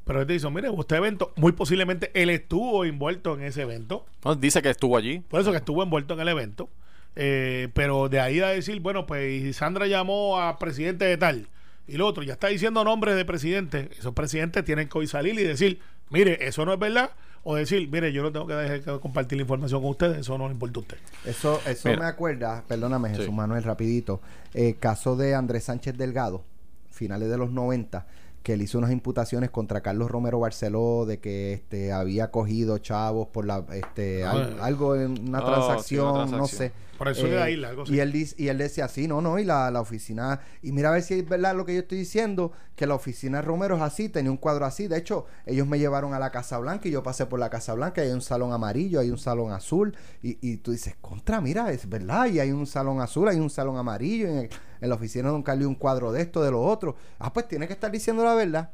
[0.06, 4.06] Pero él te dice, mire, este evento, muy posiblemente él estuvo envuelto en ese evento,
[4.24, 5.20] No, dice que estuvo allí.
[5.20, 6.70] por eso que estuvo envuelto en el evento.
[7.16, 11.48] Eh, pero de ahí a decir, bueno, pues Sandra llamó a presidente de tal
[11.88, 13.90] y lo otro, ya está diciendo nombres de presidentes.
[13.98, 15.80] Esos presidentes tienen que hoy salir y decir,
[16.10, 17.12] mire, eso no es verdad.
[17.48, 20.36] O decir, mire, yo no tengo que dejar que compartir la información con ustedes, eso
[20.36, 20.98] no le importa a usted.
[21.26, 22.00] Eso, eso Mira.
[22.02, 23.32] me acuerda, perdóname Jesús Sí.
[23.32, 24.20] Manuel, rapidito,
[24.56, 26.44] el caso de Andrés Sánchez Delgado,
[26.90, 28.08] finales de los 90,
[28.46, 33.30] que él hizo unas imputaciones contra Carlos Romero Barceló de que este había cogido chavos
[33.30, 34.58] por la este Ah, al- eh.
[34.62, 36.72] algo en una Oh, sí, transacción, no sé.
[36.96, 37.94] Por sur de algo así.
[37.96, 40.90] Y él, dice- y él decía, sí, no, no, y la, la oficina, y mira
[40.90, 43.76] a ver si es verdad lo que yo estoy diciendo, que la oficina de Romero
[43.76, 46.88] es así, tenía un cuadro así, de hecho, ellos me llevaron a la Casa Blanca
[46.88, 49.52] y yo pasé por la Casa Blanca, y hay un salón amarillo, hay un salón
[49.52, 53.40] azul, y, y tú dices, contra, mira, es verdad, y hay un salón azul, hay
[53.42, 54.50] un salón amarillo, en, el-
[54.86, 57.48] en la oficina de Don Carlos un cuadro de esto, de lo otro, ah, pues
[57.48, 58.72] tiene que estar diciendo la verdad.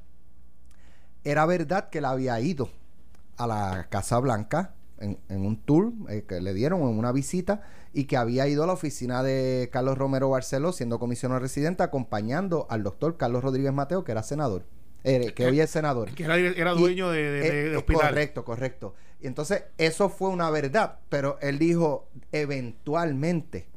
[1.23, 2.69] Era verdad que él había ido
[3.37, 7.61] a la Casa Blanca en, en un tour eh, que le dieron en una visita
[7.93, 12.67] y que había ido a la oficina de Carlos Romero Barceló siendo comisionado residente acompañando
[12.69, 14.63] al doctor Carlos Rodríguez Mateo que era senador
[15.03, 18.09] eh, que hoy es senador Que era, dueño de, de, de- de eh, hospital.
[18.09, 23.67] correcto correcto y entonces eso fue una verdad pero él dijo eventualmente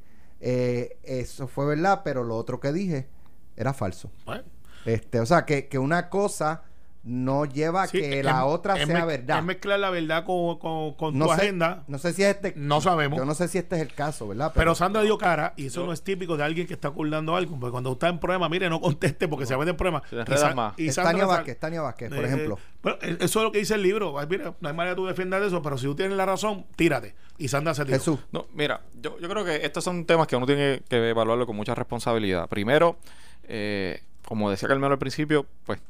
[0.46, 3.08] eh, eso fue verdad pero lo otro que dije
[3.56, 4.10] era falso.
[4.26, 4.44] Bueno,
[4.84, 6.64] este o sea que, que una cosa
[7.04, 10.24] no lleva a sí, que es- la otra es sea verdad Es mezclar la verdad
[10.24, 11.84] con, con, con no tu sé, agenda.
[11.86, 12.54] No sé si es este.
[12.56, 13.18] No sabemos.
[13.18, 14.52] Yo no sé si este es el caso, ¿verdad?
[14.54, 17.58] Pero Sandra dio cara y eso no es típico de alguien que está ocultando algo.
[17.60, 20.02] Porque cuando está en problema, mire, no conteste porque se mete en problema.
[20.08, 20.74] Se Y más.
[20.78, 22.58] y es Sandra Tania Vázquez, Tania Vázquez, por Eh, ejemplo.
[22.82, 24.18] bueno, eh, eso es lo que dice el libro.
[24.18, 26.64] Ay, mira, no hay manera de tú defender eso, pero si tú tienes la razón,
[26.74, 27.14] tírate.
[27.36, 27.98] Y Sandra se tiró.
[27.98, 28.18] Jesús.
[28.32, 31.54] No, mira, yo, yo creo que estos son temas que uno tiene que evaluarlo con
[31.56, 32.48] mucha responsabilidad.
[32.48, 32.96] Primero,
[33.42, 35.80] eh, como decía Carmelo al principio, pues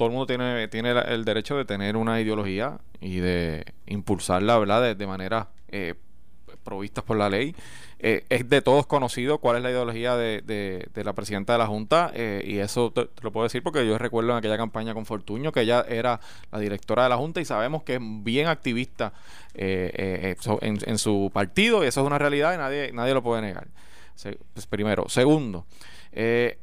[0.00, 4.80] todo el mundo tiene, tiene el derecho de tener una ideología y de impulsarla, ¿verdad?
[4.80, 5.92] De, de manera eh,
[6.64, 7.54] provistas por la ley.
[7.98, 11.66] Eh, es de todos conocido cuál es la ideología de, de- la presidenta de la
[11.66, 15.04] Junta eh, y eso te, lo puedo decir porque yo recuerdo en aquella campaña con
[15.04, 16.18] Fortuño que ella era
[16.50, 19.12] la directora de la Junta y sabemos que es bien activista
[19.52, 23.42] eh, en, en su partido y eso es una realidad y nadie, nadie lo puede
[23.42, 23.68] negar.
[24.54, 25.10] Pues, primero.
[25.10, 25.66] Segundo,
[26.12, 26.58] eh,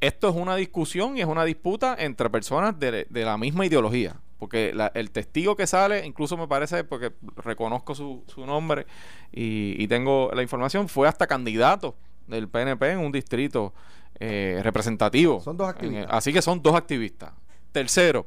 [0.00, 4.16] esto es una discusión y es una disputa entre personas de, de la misma ideología.
[4.38, 8.86] Porque la- el testigo que sale, incluso me parece, porque reconozco su, su nombre
[9.32, 11.96] y, y tengo la información, fue hasta candidato
[12.28, 13.74] del PNP en un distrito
[14.20, 15.40] eh, representativo.
[15.40, 16.06] Son dos activistas.
[16.10, 17.32] así que son dos activistas.
[17.72, 18.26] Tercero,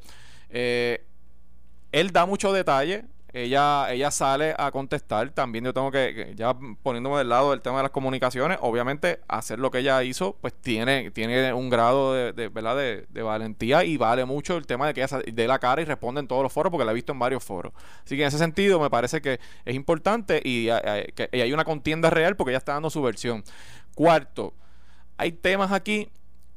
[0.49, 1.05] eh,
[1.93, 3.05] él da mucho detalle.
[3.33, 5.29] Ella, ella sale a contestar.
[5.29, 9.57] También yo tengo que, ya poniéndome del lado del tema de las comunicaciones, obviamente hacer
[9.59, 12.75] lo que ella hizo, pues tiene, tiene un grado de, ¿verdad?
[12.75, 16.19] De, valentía y vale mucho el tema de que ella dé la cara y responda
[16.19, 17.71] en todos los foros, porque la he visto en varios foros.
[18.03, 21.53] Así que en ese sentido me parece que es importante y, eh, eh, que- hay
[21.53, 23.43] una contienda real porque ella está dando su versión.
[23.95, 24.53] Cuarto,
[25.17, 26.09] hay temas aquí,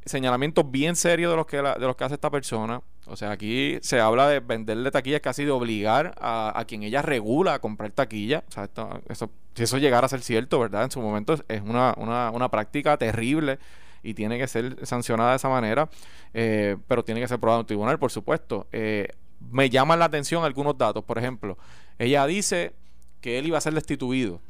[0.06, 2.80] señalamientos bien serios de los que la- de los que hace esta persona.
[3.06, 7.02] O sea, aquí se habla de venderle taquillas casi de obligar a, a quien ella
[7.02, 8.44] regula a comprar taquilla.
[8.48, 10.84] O sea, esto- eso, si eso llegara a ser cierto, ¿verdad?
[10.84, 13.58] En su momento es- una, una, una práctica terrible
[14.02, 15.88] y tiene que ser sancionada de esa manera,
[16.34, 18.66] eh, pero tiene que ser probado en un tribunal, por supuesto.
[18.72, 19.08] Eh,
[19.50, 21.04] me llaman la atención algunos datos.
[21.04, 21.56] Por ejemplo,
[21.98, 22.74] ella dice
[23.20, 24.40] que él iba a ser destituido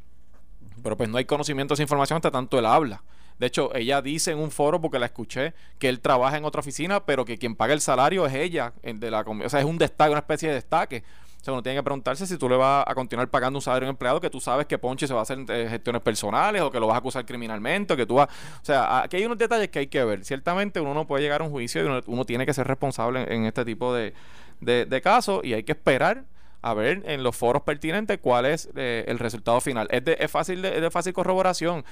[0.83, 3.01] pero pues no hay conocimiento de esa información hasta tanto él habla.
[3.39, 6.59] De hecho, ella dice en un foro, porque la escuché, que él trabaja en otra
[6.59, 8.73] oficina, pero que quien paga el salario es ella.
[8.83, 11.03] el de la, o sea, es un destaque, una especie de destaque.
[11.41, 13.87] O sea, uno tiene que preguntarse si tú le vas a continuar pagando un salario
[13.87, 16.63] a un empleado que tú sabes que Ponche se va a hacer eh, gestiones personales
[16.63, 18.29] o que lo vas a acusar criminalmente o que tú vas...
[18.29, 20.25] O sea, aquí hay unos detalles que hay que ver.
[20.25, 23.31] Ciertamente uno no puede llegar a un juicio y uno, tiene que ser responsable en,
[23.31, 24.15] en este tipo de,
[24.59, 26.23] de, de casos y hay que esperar
[26.65, 29.87] a ver en los foros pertinentes cuál es eh, el resultado final.
[29.91, 31.85] Es de, es fácil de, es de fácil corroboración.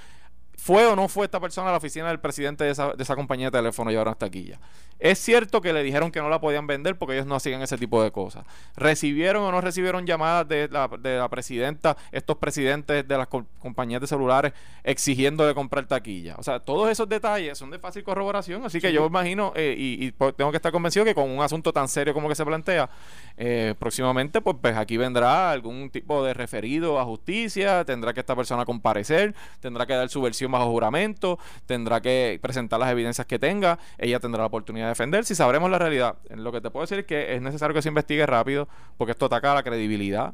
[0.55, 3.15] ¿Fue o no fue esta persona a la oficina del presidente de esa, de esa
[3.15, 4.59] compañía de teléfono y llevaron hasta taquilla?
[4.99, 7.77] Es cierto que le dijeron que no la podían vender porque ellos no hacían ese
[7.77, 8.45] tipo de cosas.
[8.77, 13.45] ¿Recibieron o no recibieron llamadas de la, de la presidenta, estos presidentes de las co-
[13.59, 16.35] compañías de celulares exigiéndole comprar taquilla?
[16.37, 20.05] O sea, todos esos detalles son de fácil corroboración, así que yo imagino eh, y,
[20.05, 22.45] y, pues, tengo que estar convencido que con un asunto tan serio como que se
[22.45, 22.89] plantea,
[23.35, 28.35] eh, próximamente pues, pues aquí vendrá algún tipo de referido a justicia, tendrá que esta
[28.35, 33.39] persona comparecer, tendrá que dar su versión bajo juramento, tendrá que presentar las evidencias que
[33.39, 36.15] tenga, ella tendrá la oportunidad de defenderse y sabremos la realidad.
[36.36, 39.25] Lo que te puedo decir es que es necesario que se investigue rápido porque esto
[39.27, 40.34] ataca la credibilidad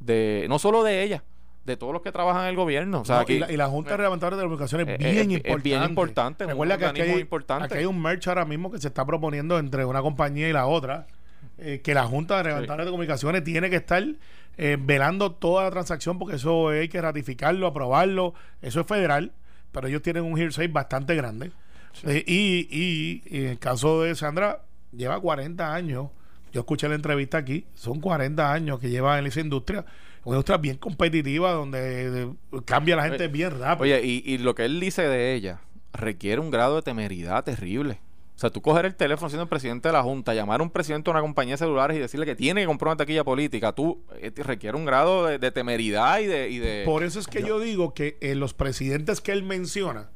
[0.00, 1.24] de no solo de ella,
[1.64, 3.00] de todos los que trabajan en el gobierno.
[3.00, 5.36] O sea, No, aquí, y, la, y la Junta de Eh, es bien eh, es
[5.36, 5.62] importante.
[5.68, 7.64] bien importante, es un Recuerda que aquí hay, importante.
[7.66, 10.66] aquí hay un merch ahora mismo que se está proponiendo entre una compañía y la
[10.66, 11.06] otra.
[11.58, 14.02] eh, que la Junta Reglamentadora de Comunicaciones tiene que estar
[14.56, 18.34] eh, velando toda la transacción porque eso hay que ratificarlo, aprobarlo.
[18.62, 19.32] Eso es federal,
[19.72, 21.52] pero ellos tienen un hearsay bastante grande.
[22.04, 26.08] Eh, y, y, y en el caso de Sandra, lleva 40 años.
[26.52, 29.84] Yo escuché la entrevista aquí, son 40 años que lleva en esa industria,
[30.24, 32.28] una industria bien competitiva donde eh,
[32.64, 33.82] cambia la gente Oye, bien rápido.
[33.84, 35.60] Oye, y, y lo que él dice de ella
[35.92, 37.98] requiere un grado de temeridad terrible.
[38.38, 40.70] O sea, tú coger el teléfono siendo el presidente de la Junta, llamar a un
[40.70, 43.72] presidente de una compañía de celulares y decirle que tiene que comprar una taquilla política,
[43.72, 46.48] tú eh, requiere un grado de, de temeridad y de...
[46.48, 50.10] Y de Por eso es que yo digo que eh, los presidentes que él menciona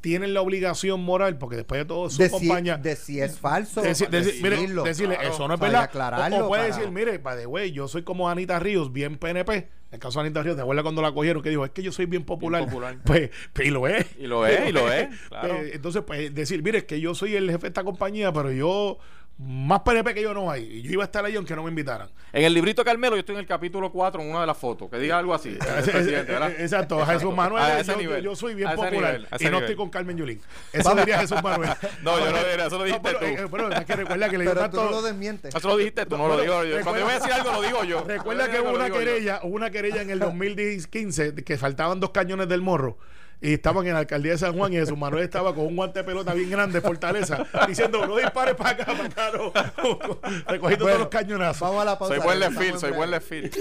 [0.00, 2.76] tienen la obligación moral, porque después de todo su de, si, compañía.
[2.76, 4.82] de si es falso, Deci- deci- mire, decirlo.
[4.84, 5.30] decirle, Claro.
[5.34, 5.90] eso no es verdad.
[6.32, 9.16] o, o puede para- decir, mire, by the way, yo soy como Anita Ríos, bien
[9.18, 9.68] PNP.
[9.94, 11.40] En el caso de Anita Ríos, ¿te acuerdas cuando la cogieron?
[11.40, 12.64] Que dijo, es que yo soy bien popular.
[12.64, 12.96] popular.
[13.04, 14.04] Pues, pues, y lo es.
[14.18, 15.54] Y lo es, y lo es, claro.
[15.58, 18.50] Pues, entonces, pues decir, mire, es que yo soy el jefe de esta compañía, pero
[18.50, 18.98] yo,
[19.36, 20.62] más PNP que yo no hay.
[20.64, 22.08] Y yo iba a estar ahí aunque no me invitaran.
[22.32, 24.56] En el librito de Carmelo yo estoy en el capítulo 4 en una de las
[24.56, 25.58] fotos, que diga algo así.
[25.78, 26.52] ese- ¿verdad?
[26.58, 28.22] Exacto, Jesús Manuel, A ese yo, nivel.
[28.22, 29.62] yo- yo soy bien A popular nivel, y no nivel.
[29.62, 30.40] estoy con Carmen Yulín.
[30.72, 31.70] Eso diría Jesús Manuel.
[32.02, 33.24] No, yo no diría, eso lo dijiste pero, tú.
[33.26, 34.84] eh, pero es que recuerda que le dio Pero tú tanto...
[34.84, 35.54] no lo desmientes.
[35.54, 36.80] Eso lo dijiste tú, no lo digo yo.
[36.82, 38.04] Cuando yo voy a decir algo lo digo yo.
[38.04, 42.10] Recuerda que hubo una querella, hubo una querella en el 2015 de que faltaban dos
[42.10, 42.98] cañones del morro.
[43.44, 45.98] Y estaban en la alcaldía de San Juan y Jesús Manuel estaba con un guante
[45.98, 49.52] de pelota bien grande, Fortaleza, diciendo, no dispares para acá, para acá, no.
[50.48, 51.60] Recogiendo Bueno, todos los cañonazos.
[51.60, 52.14] Vamos a la pausa.
[52.14, 53.54] Soy buen en soy buen left field.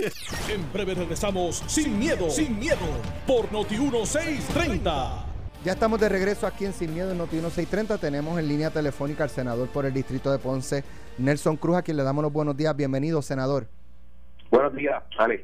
[0.48, 2.80] En breve regresamos sin miedo, sin miedo,
[3.28, 5.26] por Noti 1630.
[5.66, 7.98] Ya estamos de regreso aquí en Sin Miedo en Noti 1630.
[7.98, 10.86] Tenemos en línea telefónica al senador por el distrito de Ponce,
[11.18, 12.74] Nelson Cruz, a quien le damos los buenos días.
[12.74, 13.68] Bienvenido, senador.
[14.50, 15.44] Buenos días, Alex.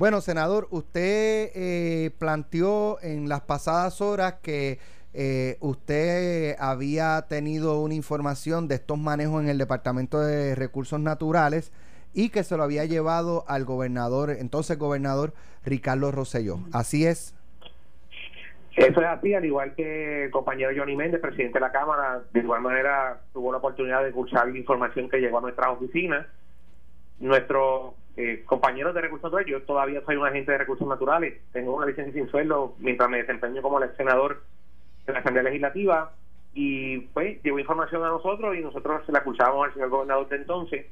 [0.00, 4.78] Bueno, senador, usted eh, planteó en las pasadas horas que
[5.12, 11.70] eh, usted había tenido una información de estos manejos en el Departamento de Recursos Naturales
[12.14, 15.34] y que se lo había llevado al gobernador, entonces gobernador
[15.66, 16.60] Ricardo Rosselló.
[16.72, 17.34] Así es.
[18.76, 22.40] Eso es así, al igual que el compañero Johnny Méndez, presidente de la Cámara, de
[22.40, 26.26] igual manera tuvo la oportunidad de la información que llegó a nuestras oficinas.
[27.18, 31.76] Nuestros eh, compañeros de recursos naturales, yo todavía soy un agente de recursos naturales, tengo
[31.76, 34.42] una licencia sin sueldo mientras me desempeño como el senador
[35.06, 36.12] de la Asamblea Legislativa
[36.52, 40.36] y pues llegó información a nosotros y nosotros se la escuchábamos al señor gobernador de
[40.36, 40.86] entonces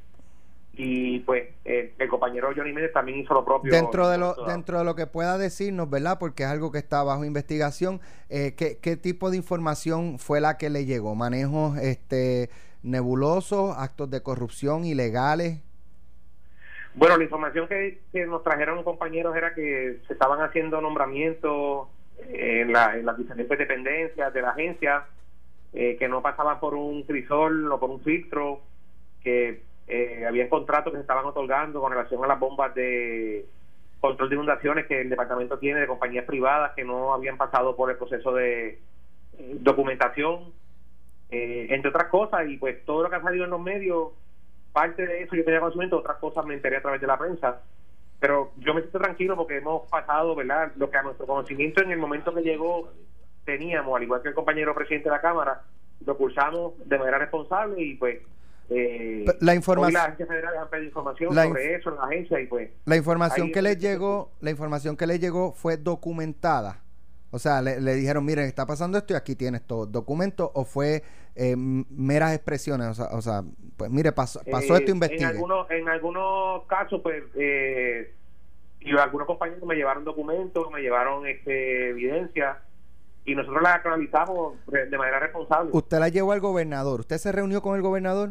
[0.78, 3.72] y pues eh, el compañero Johnny Méndez también hizo lo propio.
[3.72, 6.18] Dentro de lo, dentro de lo que pueda decirnos, ¿verdad?
[6.20, 8.00] Porque es algo que está bajo investigación.
[8.28, 11.16] eh, ¿qué, qué tipo de información fue la que le llegó?
[11.16, 12.50] ¿Manejos este,
[12.84, 15.58] nebulosos, actos de corrupción ilegales?
[16.94, 21.88] Bueno, la información que, que nos trajeron compañeros era que se estaban haciendo nombramientos
[22.28, 25.04] en, la- en las diferentes dependencias de la agencia,
[25.72, 28.60] eh, que no pasaban por un crisol o por un filtro,
[29.22, 33.46] que eh, había contratos que se estaban otorgando con relación a las bombas de
[34.00, 37.90] control de inundaciones que el departamento tiene de compañías privadas que no habían pasado por
[37.90, 38.68] el proceso de
[39.38, 40.52] eh, documentación,
[41.30, 44.08] eh, entre otras cosas, y pues todo lo que ha salido en los medios
[44.80, 47.60] parte de eso yo tenía conocimiento, otras cosas me enteré a través de la prensa.
[48.20, 50.72] Pero yo me siento tranquilo porque hemos pasado, ¿verdad?
[50.76, 52.90] Lo que a nuestro conocimiento en el momento que llegó
[53.44, 55.62] teníamos, al igual que el compañero presidente de la Cámara,
[56.04, 58.18] lo cursamos de manera responsable y pues.
[58.70, 62.02] Eh, la informa- hoy las agencias federales han pedido información La sobre eso en la
[62.04, 62.70] agencia y pues.
[62.84, 66.82] La información que le llegó, la información que le llegó fue documentada.
[67.30, 70.64] O sea, le, le dijeron, miren, está pasando esto y aquí tienes todo documento o
[70.64, 71.02] fue
[71.34, 72.88] eh, meras expresiones.
[72.88, 73.42] O sea, o sea,
[73.76, 75.24] pues mire, pasó, pasó Eh, esto, investigue.
[75.24, 78.14] En algunos, en algunos casos, pues, eh,
[78.80, 82.58] y algunos compañeros me llevaron documentos, me llevaron este, evidencia,
[83.24, 85.70] y nosotros las analizamos de manera responsable.
[85.74, 87.00] Usted la llevó al gobernador.
[87.00, 88.30] ¿Usted se reunió con el gobernador?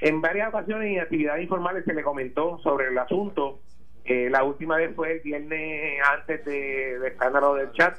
[0.00, 3.60] En varias ocasiones y actividades informales se le comentó sobre el asunto.
[4.04, 7.96] Eh, la última vez fue el viernes antes de- del escándalo del chat.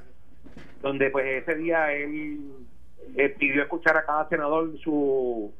[0.82, 2.39] donde pues ese día él,
[3.16, 5.54] eh, pidió escuchar a cada senador su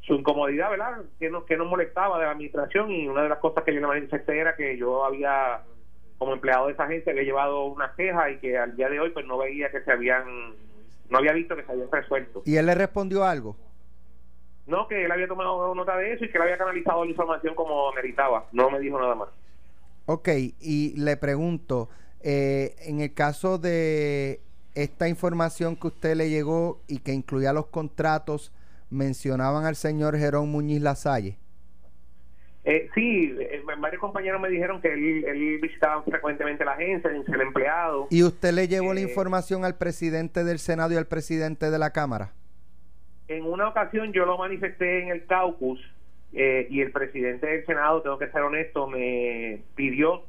[0.00, 1.02] su incomodidad, ¿verdad?
[1.20, 3.80] Que nos, que nos molestaba de la administración y una de las cosas que yo
[3.80, 5.60] le manifesté era que yo había,
[6.18, 9.10] como empleado de esa agencia, había llevado una queja y que al día de hoy
[9.10, 10.24] pues no veía que se habían,
[11.10, 12.42] no había visto que se habían resuelto.
[12.46, 13.54] ¿Y él le respondió algo?
[14.66, 17.54] No, que él había tomado nota de eso y que él había canalizado la información
[17.54, 18.46] como meritaba.
[18.52, 19.28] No me dijo nada más.
[20.06, 20.28] Ok,
[20.60, 21.88] y le pregunto,
[22.20, 24.40] eh, en el caso de
[24.74, 28.52] esta información que usted le llegó y que incluía los contratos,
[28.90, 31.38] mencionaban al señor Jerón Muñiz Lasalle.
[32.64, 37.40] Eh, sí, eh, varios compañeros me dijeron que él, él visitaba frecuentemente la agencia, el
[37.40, 38.06] empleado.
[38.10, 41.78] ¿Y usted le llevó la Eh, información al presidente del Senado y al presidente de
[41.78, 42.32] la Cámara?
[43.26, 45.80] En una ocasión yo lo manifesté en el caucus
[46.32, 50.22] eh, y el presidente del Senado, tengo que ser honesto, me pidió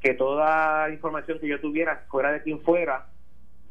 [0.00, 3.06] que toda información que yo tuviera, fuera de quien fuera,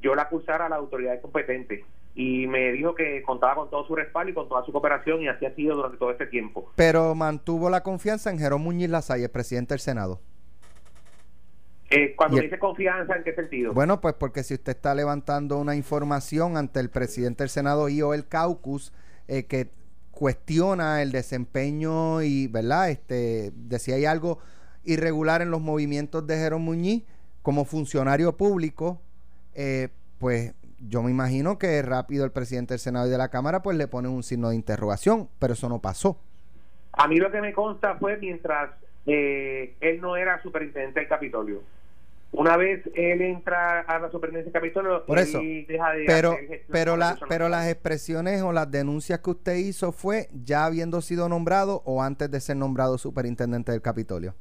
[0.02, 1.86] yo la acusara a la autoridad competente.
[2.16, 5.28] Y me dijo que contaba con todo su respaldo y con toda su cooperación y
[5.28, 6.72] así ha sido durante todo este tiempo.
[6.76, 10.20] Pero mantuvo la confianza en Jerón Muñiz Lasalle, el presidente del Senado.
[11.90, 13.72] Eh, cuando el- dice confianza, ¿en qué sentido?
[13.74, 18.02] Bueno, pues porque si usted está levantando una información ante el presidente del Senado y
[18.02, 18.92] o el caucus
[19.30, 19.70] eh, que
[20.18, 22.90] cuestiona el desempeño y, ¿verdad?
[22.90, 24.40] Este, de hay algo
[24.84, 27.04] irregular en los movimientos de Jerón Muñiz
[27.44, 29.00] como funcionario público,
[29.54, 33.62] eh, pues yo me imagino que rápido el presidente del Senado y de la Cámara
[33.62, 36.20] pues le ponen un signo de interrogación, pero eso no pasó.
[36.94, 38.72] A mí lo que me consta fue mientras
[39.06, 41.62] eh, él no era superintendente del Capitolio.
[42.32, 46.32] Una vez él entra a la superintendencia del Capitolio, Por eso, él deja de Pero,
[46.34, 51.02] hacer pero, la, pero las expresiones o las denuncias que usted hizo fue ya habiendo
[51.02, 54.36] sido nombrado o antes de ser nombrado superintendente del Capitolio.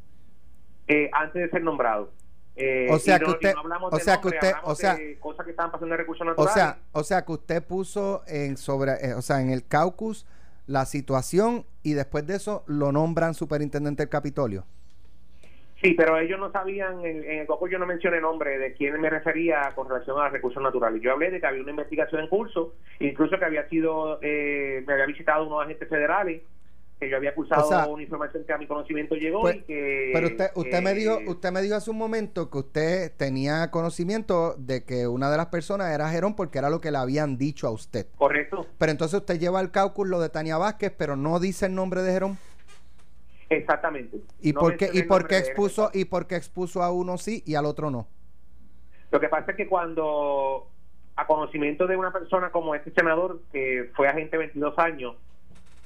[0.88, 2.10] Eh, antes de ser nombrado.
[2.56, 5.18] Eh, O sea no- que usted- no o de sea que usted- o sea- de
[5.18, 6.54] cosas que estaban pasando en recursos O naturales.
[6.54, 10.26] sea, o sea que usted puso en sobre, eh, o sea, en el caucus
[10.66, 14.64] la situación y después de eso lo nombran superintendente del Capitolio.
[15.82, 19.00] Sí, pero ellos no sabían, en, en el caucus yo no mencioné nombre de quién
[19.00, 21.02] me refería con relación a recursos naturales.
[21.02, 24.92] Yo hablé de que había una investigación en curso, incluso que había sido, eh, me
[24.92, 26.42] había visitado unos agentes federales,
[26.98, 29.62] que yo había acusado O sea, una información que a mi conocimiento llegó Pues, y
[29.62, 30.10] que...
[30.14, 33.70] Pero usted, usted me eh, dijo, usted me dijo hace un momento que usted tenía
[33.70, 37.36] conocimiento de que una de las personas era Jerón porque era lo que le habían
[37.36, 38.06] dicho a usted.
[38.16, 41.74] Correcto, Pero entonces usted lleva al caucus lo de Tania Vázquez, pero no dice el
[41.74, 42.38] nombre de Jerón.
[43.48, 44.18] Exactamente.
[44.40, 47.42] ¿Y No por qué, y por qué expuso, y por qué expuso a uno sí
[47.46, 48.06] y al otro no?
[49.10, 50.68] Lo que pasa es que cuando
[51.16, 55.16] a conocimiento de una persona como este senador, que fue agente 22 años,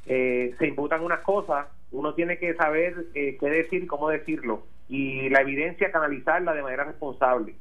[0.07, 4.67] eh, se imputan unas cosas, uno tiene que saber eh, qué decir y cómo decirlo.
[4.89, 7.55] Y la evidencia canalizarla de manera responsable.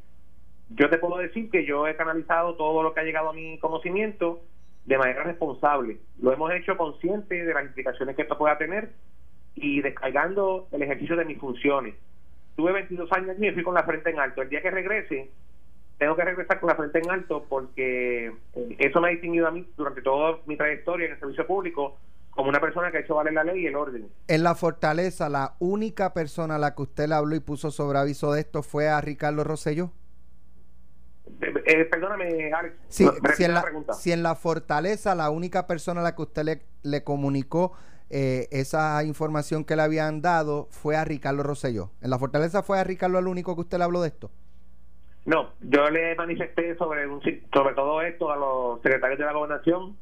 [0.69, 3.59] Yo te puedo decir que yo he canalizado todo lo que ha llegado a mi
[3.59, 4.41] conocimiento
[4.85, 5.97] de manera responsable.
[6.19, 8.91] Lo hemos hecho consciente de las implicaciones que esto pueda tener
[9.61, 11.95] y descargando el ejercicio de mis funciones.
[12.55, 14.41] Tuve 22 años y me fui con la frente en alto.
[14.41, 15.29] El día que regrese,
[15.97, 19.51] tengo que regresar con la frente en alto porque eh, eso me ha distinguido a
[19.51, 21.97] mí durante toda mi trayectoria en el servicio público
[22.31, 24.07] como una persona que ha hecho valer la ley y el orden.
[24.27, 27.99] En la fortaleza, la única persona a la que usted le habló y puso sobre
[27.99, 29.91] aviso de esto fue a Ricardo Rosselló.
[31.41, 32.75] Eh, eh, perdóname, Alex.
[32.87, 36.21] Sí, no, si, en la si en la fortaleza la única persona a la que
[36.21, 37.73] usted le, le comunicó
[38.09, 41.91] eh, esa información que le habían dado fue a Ricardo Rosselló.
[42.01, 44.31] ¿En la fortaleza fue a Ricardo el único que usted le habló de esto?
[45.25, 49.95] No, yo le manifesté sobre, un, sobre todo esto a los secretarios de la gobernación.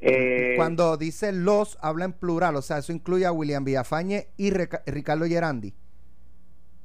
[0.00, 4.50] Eh, Cuando dice los, habla en plural, o sea, eso incluye a William Villafañe y
[4.50, 5.74] Ricardo Gerandi,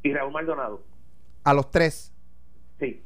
[0.04, 0.84] y Raúl Maldonado.
[1.44, 2.14] a los tres.
[2.80, 3.02] Sí.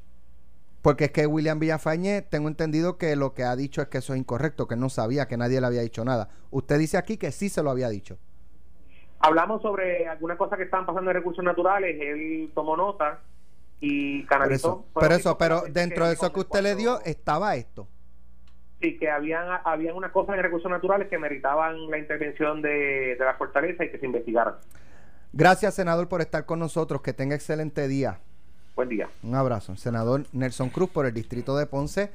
[0.82, 4.14] Porque es que William Villafañe, tengo entendido que lo que ha dicho es que eso
[4.14, 6.30] es incorrecto, que no sabía, que nadie le había dicho nada.
[6.52, 8.18] Usted dice aquí que sí se lo había dicho.
[9.20, 11.98] Hablamos sobre algunas cosas que estaban pasando en recursos naturales.
[12.00, 13.20] Él tomó nota
[13.82, 14.56] y canalizó.
[14.56, 17.88] eso, Fueron pero eso, pero dentro de eso que usted le dio estaba esto.
[18.80, 23.26] Sí, que habían, habían unas cosas en recursos naturales que meritaban la intervención de, de
[23.26, 24.56] la fortaleza y que se investigaran.
[25.34, 27.02] Gracias, senador, por estar con nosotros.
[27.02, 28.22] Que tenga excelente día.
[28.80, 29.10] Buen día.
[29.24, 29.76] Un abrazo.
[29.76, 32.12] Senador Nelson Cruz por el distrito de Ponce.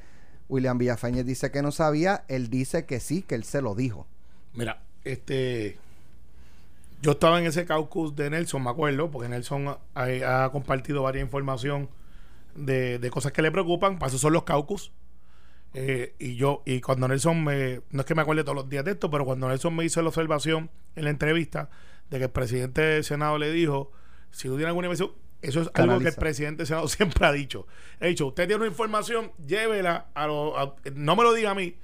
[0.49, 2.25] William Villafañez dice que no sabía.
[2.27, 4.07] Él dice que sí, que él se lo dijo.
[4.55, 5.77] Mira, este.
[7.03, 11.23] Yo estaba en ese caucus de Nelson, me acuerdo, porque Nelson ha, ha compartido varias
[11.23, 11.87] información
[12.55, 13.99] de, de cosas que le preocupan.
[13.99, 14.91] Para eso son los caucus.
[15.75, 18.83] Eh, y yo, y cuando Nelson me, no es que me acuerde todos los días
[18.83, 21.69] de esto, pero cuando Nelson me hizo la observación en la entrevista
[22.09, 23.91] de que el presidente del Senado le dijo,
[24.31, 27.31] si tú tienes alguna información, Eso es algo que el presidente del Senado siempre ha
[27.31, 27.67] dicho.
[27.99, 30.53] He dicho, usted tiene una información, llévela a los...
[30.93, 31.75] No me lo diga a mí.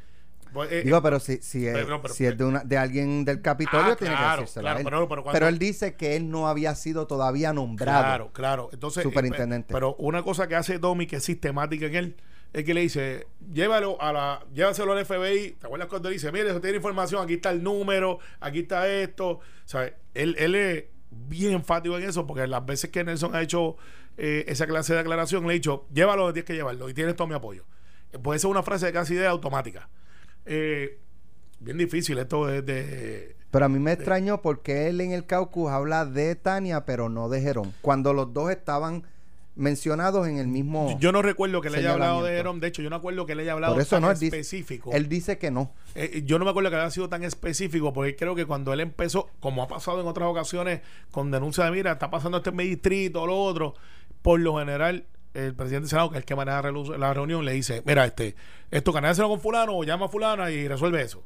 [0.53, 3.23] Pues, eh, Digo, pero si, si, es, Pero- pero- si es de, una, de alguien
[3.23, 4.81] del Capitolio, Ah, tiene claro, que decírselo claro, a
[5.15, 5.23] él.
[5.31, 8.01] pero- él dice que él no había sido todavía nombrado.
[8.03, 8.69] Claro, claro.
[8.73, 9.71] Entonces, Superintendente.
[9.71, 12.15] eh, Pero una cosa que hace Domi que es sistemática en él
[12.51, 15.51] es que le dice, llévalo a la, llévaselo al FBI.
[15.57, 19.39] ¿Te acuerdas cuando dice, mire, usted tiene información, aquí está el número, aquí está esto?
[19.63, 19.93] ¿Sabes?
[20.13, 23.75] Él, él es bien enfático en eso, porque las veces que Nelson ha hecho
[24.17, 27.27] eh, esa clase de aclaración, le he dicho, llévalo, tienes que llevarlo, y tienes todo
[27.27, 27.65] mi apoyo.
[28.11, 29.89] Eh, Puede ser una frase de casi idea automática.
[30.45, 30.99] Eh,
[31.59, 35.69] bien difícil esto de, de- Pero a mí me extrañó porque él en el caucus
[35.69, 37.73] habla de Tania, pero no de Jerón.
[37.81, 39.03] Cuando los dos estaban
[39.61, 40.97] mencionados en el mismo...
[40.99, 42.35] Yo no recuerdo que le haya hablado de.
[42.35, 42.59] Jerome.
[42.59, 44.39] De hecho, yo no acuerdo que le haya hablado Por eso tan no, él dice,
[44.39, 44.91] específico.
[44.93, 45.73] él dice que no.
[45.95, 48.79] Eh, yo no me acuerdo que haya sido tan específico porque creo que cuando él
[48.79, 50.81] empezó, como ha pasado en otras ocasiones,
[51.11, 53.75] con denuncia de mira, está pasando este en mi distrito lo otro,
[54.21, 56.61] por lo general, el presidente del Senado, que es el que maneja
[56.97, 58.35] la reunión, le dice, mira, este,
[58.69, 61.23] esto canálselo con fulano o llama a fulana y resuelve eso.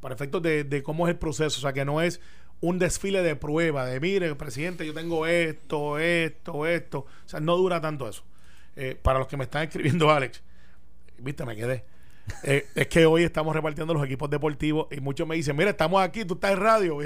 [0.00, 1.58] Para efectos de, de cómo es el proceso.
[1.58, 2.20] O sea, que no es
[2.60, 6.98] un desfile de prueba de, mire, presidente, yo tengo esto, esto, esto.
[7.00, 8.22] O sea, no dura tanto eso.
[8.76, 10.42] Eh, para los que me están escribiendo, Alex,
[11.18, 11.84] viste, me quedé.
[12.44, 16.02] Eh, es que hoy estamos repartiendo los equipos deportivos y muchos me dicen, mira, estamos
[16.02, 16.98] aquí, tú estás en radio.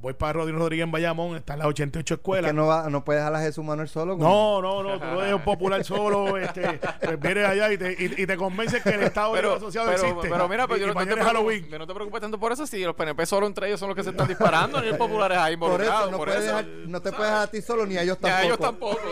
[0.00, 2.50] Yo, Voy para Rodríguez Rodríguez en Bayamón, está en las 88 Es escuelas.
[2.50, 4.16] que no, va, no puedes dejar a Jesús Manuel solo.
[4.16, 7.92] con- No, no, no, tú lo dejas popular solo, este, pues vienes allá y te,
[7.92, 10.28] y, y te convences que el Estado Pero, Asociado pero, existe.
[10.30, 11.66] pero mira, pero y, yo y no, te Halloween.
[11.70, 12.66] no te preocupes tanto por eso.
[12.66, 15.36] Si los PNP solo entre ellos son los que se están disparando, ni los populares
[15.36, 16.56] ahí Por eso no, por puedes eso.
[16.56, 18.46] dejar- no te puedes dejar a ti solo ni a ellos Ni a tampoco.
[18.46, 18.58] ellos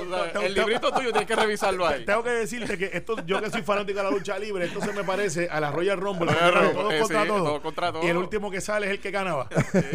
[0.08, 0.32] tampoco.
[0.32, 2.04] sea, el librito tuyo tienes que revisarlo ahí.
[2.06, 4.92] Tengo que decirte que esto, yo que soy fanático de la lucha libre, esto se
[4.94, 7.44] me parece a la Royal Rumble, Royal donde eran Rumble, todos eh, contra sí, todos.
[7.44, 8.04] todos contra todos.
[8.04, 9.48] Y el último que sale es el que ganaba.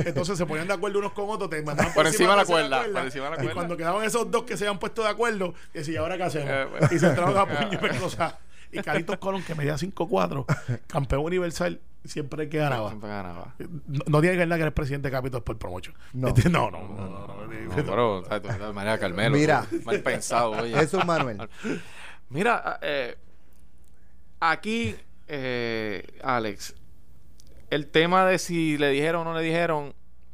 [0.05, 2.83] Entonces se ponían de acuerdo unos con otros, te mandaban Por encima de la cuerda,
[2.83, 3.53] por encima de la Y cuerda.
[3.53, 6.49] cuando quedaban esos dos que se habían puesto de acuerdo, decía, ¿ahora qué hacemos?
[6.49, 6.87] Eh, bueno.
[6.91, 8.37] y se entraban a puño y pescosa.
[8.71, 10.45] Y Caritos Colón, que medía 5'4,
[10.87, 12.89] campeón universal, siempre que ganaba.
[12.89, 13.53] Siempre ganaba.
[13.59, 15.95] No, no tiene que ver nada que eres presidente de Capitol por promotion.
[16.13, 16.27] No.
[16.35, 19.37] Este, no, no, no, no, no, No, pero, o sea, tú, María Carmelo.
[19.37, 19.65] Mira.
[19.69, 20.73] tú, Mal pensado, oye.
[20.75, 21.47] Jesús Manuel.
[22.29, 23.15] Mira, eh,
[24.39, 24.95] aquí,
[25.27, 26.73] eh, Alex,
[27.69, 29.93] el tema de si le dijeron o no le dijeron,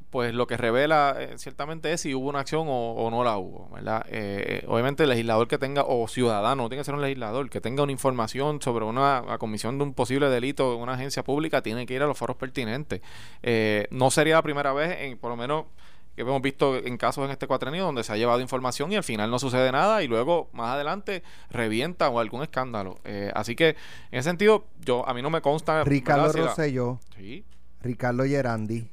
[0.10, 3.38] pues lo que revela eh, ciertamente es si hubo una acción o, o no la
[3.38, 4.03] hubo, ¿verdad?
[4.10, 7.62] Eh, obviamente el legislador que tenga, o ciudadano, no tiene que ser un legislador, que
[7.62, 11.62] tenga una información sobre una, la comisión de un posible delito en una agencia pública,
[11.62, 13.01] tiene que ir a los foros pertinentes.
[13.43, 15.66] Eh, no sería la primera vez, en, por lo menos
[16.16, 19.03] que hemos visto en casos en este cuatrenio donde se ha llevado información y al
[19.03, 22.99] final no sucede nada y luego más adelante revienta o algún escándalo.
[23.05, 23.70] Eh, así que
[24.12, 25.84] en ese sentido, yo a mí no me consta.
[25.86, 27.45] Ricardo Rosselló, Sí.
[27.82, 28.89] Ricardo Gerandi,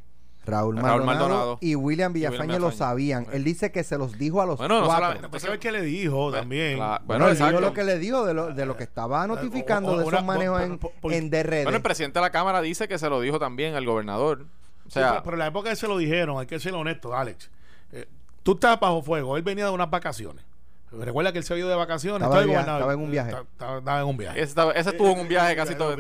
[0.47, 2.59] Raúl Raúl Maldonado, y William Villafañe Villafañe.
[2.61, 3.27] lo sabían.
[3.33, 5.05] Él dice que se los dijo a los Bueno, no cuatro.
[5.05, 6.79] solamente- Pues sabes que le dijo también.
[6.79, 9.93] Bueno, Bueno, él dijo lo que le dijo de lo, de lo que estaba notificando
[9.93, 11.65] o- de una- esos manejos en, por- en DRD.
[11.65, 14.43] Bueno, el presidente de la Cámara dice que se lo dijo también al gobernador.
[14.43, 16.73] O Sí, sea, pero, pero en la época que se lo dijeron, hay que ser
[16.75, 17.51] honesto, Alex.
[17.93, 18.07] Eh,
[18.45, 20.45] tú estabas bajo fuego, él venía de unas vacaciones.
[20.93, 22.23] Recuerda que él se había ido de vacaciones.
[22.23, 23.33] Estaba estaba en un viaje.
[23.53, 24.39] Estaba, en un viaje.
[24.41, 25.97] ese, estaba- ese estuvo en un viaje casi todo,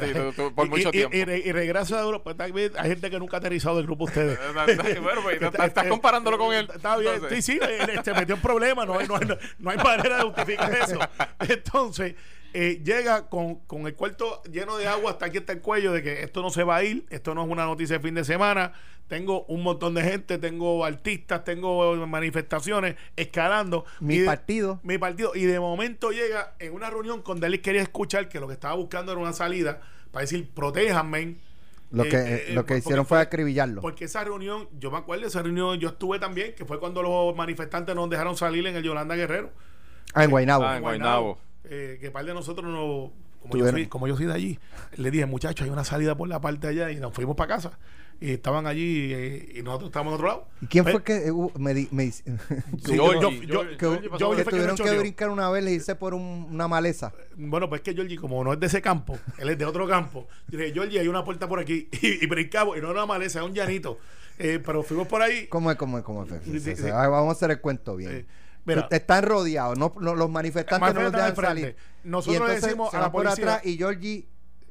[0.55, 1.16] por Y- mucho y, tiempo.
[1.16, 2.30] Y, y, y regresa de Europa.
[2.30, 4.39] Está bien, Hay gente que nunca ha aterrizado del grupo de ustedes.
[5.03, 6.68] bueno, pues, estás, estás comparándolo con él.
[6.74, 7.61] Está bien, Entonces, sí, sí,
[8.05, 9.28] se metió en problemas, no no, hay,
[9.59, 10.99] no hay manera de justificar eso.
[11.41, 12.14] Entonces,
[12.55, 16.03] eh, llega con, con el cuarto lleno de agua hasta aquí está el cuello de
[16.03, 18.24] que esto no se va a ir, esto no es una noticia de fin de
[18.24, 18.72] semana,
[19.09, 23.84] tengo un montón de gente, tengo artistas, tengo manifestaciones escalando.
[24.01, 24.80] Mi Y de- partido.
[24.82, 25.32] Mi partido.
[25.34, 28.74] Y de momento llega en una reunión donde él quería escuchar que lo que estaba
[28.74, 29.80] buscando era una salida
[30.11, 31.36] para decir, protéjanme.
[31.92, 33.80] Lo Eh, que, eh, eh, lo que porque hicieron fue acribillarlo.
[33.80, 37.01] Porque esa reunión, yo me acuerdo de esa reunión, yo estuve también, que fue cuando
[37.01, 39.51] los manifestantes nos dejaron salir en el Yolanda Guerrero.
[40.14, 40.64] Ah, en Guaynabo.
[40.64, 41.38] Ah, en Guaynabo.
[41.69, 43.12] Eh, que par de nosotros no.
[43.43, 44.59] Como yo, soy, como yo soy de allí,
[44.97, 47.55] le dije, muchachos, hay una salida por la parte de allá y nos fuimos para
[47.55, 47.79] casa.
[48.19, 50.49] Y estaban allí eh, y nosotros estábamos en otro lado.
[50.62, 52.25] ¿Y quién Pues, fue que uh, me, di- me dice-
[52.83, 55.01] Sí, yo- yo- yo- que, que que tuvieron que choreó.
[55.01, 57.12] brincar una vez, le hice por un- una maleza?
[57.37, 59.87] Bueno, pues es que Georgie, como no es de ese campo, él es de otro
[59.87, 60.27] campo.
[60.49, 61.89] Yo dije, Georgie, hay una puerta por aquí.
[62.01, 63.99] Y, y brincamos, y no era una maleza, era un llanito.
[64.39, 65.47] Eh, pero fuimos por ahí.
[65.49, 65.77] ¿Cómo es?
[65.77, 66.05] ¿Cómo es?
[66.05, 66.31] ¿Cómo es?
[66.43, 66.89] Sí, sí, sí.
[66.93, 68.27] Ah, Vamos a hacer el cuento bien.
[68.67, 68.89] Mira.
[68.91, 71.64] Están rodeados, no, no- los manifestantes no los dejan al salir.
[71.64, 71.81] frente.
[72.05, 74.29] Nosotros y entonces decimos se a la por policía- atrás y Georgie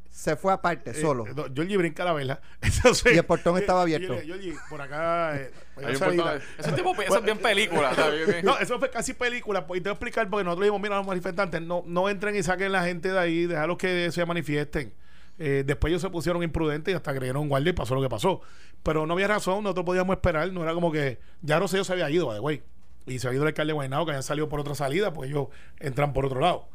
[0.09, 1.25] se fue aparte, Eh, solo.
[1.27, 2.39] eh, no, Georgie brinca la vela.
[2.61, 4.15] Entonces, Y el portón estaba eh, abierto.
[4.23, 5.35] Georgie, por acá.
[5.37, 6.23] eh, hay Hay una un salida.
[6.23, 7.91] portón- Eso es, tipo, eso es bien película.
[8.43, 9.67] No, eso fue casi película.
[9.67, 12.35] Pues, y te voy a explicar porque nosotros dijimos, mira, los manifestantes, no, no entren
[12.35, 14.93] y saquen la gente de ahí, déjalos que se manifiesten.
[15.37, 18.07] Eh, después ellos se pusieron imprudentes y hasta creyeron un guardia y pasó lo que
[18.07, 18.39] pasó.
[18.83, 22.09] Pero no había razón, nosotros podíamos esperar, no era como que ya Rosselló se había
[22.09, 22.63] ido, the way.
[23.05, 25.29] Y se ha ido el alcalde de Guaynabo que habían salido por otra salida, pues
[25.29, 25.47] ellos
[25.79, 26.67] entran por otro lado.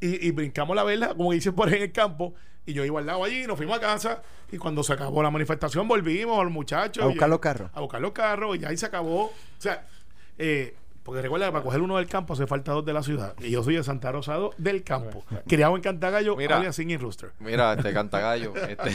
[0.00, 2.34] Y, y brincamos la vela, como dicen por ahí en el campo,
[2.66, 4.22] y yo iba al lado allí, nos fuimos a casa,
[4.52, 7.02] y cuando se acabó la manifestación volvimos a los muchachos.
[7.02, 7.70] A buscar y- los carros.
[7.74, 9.24] A buscar los carros, y ahí se acabó.
[9.26, 9.86] O sea,
[10.36, 13.34] eh, porque recuerda que para coger uno del campo hace falta dos de la ciudad.
[13.40, 15.24] Y yo soy de Santa Rosado del campo.
[15.46, 16.58] Criado en Cantagallo, Mira.
[16.58, 17.32] alias Singing Rooster.
[17.38, 18.52] Mira, este Cantagallo.
[18.68, 18.90] Este,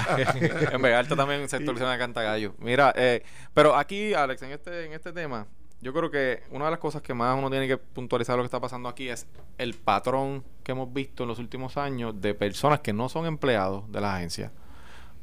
[0.75, 2.53] en Vega Alta también se sector Cantagallo.
[2.59, 3.23] Mira, eh,
[3.55, 5.47] pero aquí, Alex, en este, en este tema,
[5.83, 8.47] yo creo que una de las cosas que más uno tiene que puntualizar lo que
[8.47, 9.27] está pasando aquí es
[9.57, 13.91] el patrón que hemos visto en los últimos años de personas que no son empleados
[13.91, 14.51] de las agencias,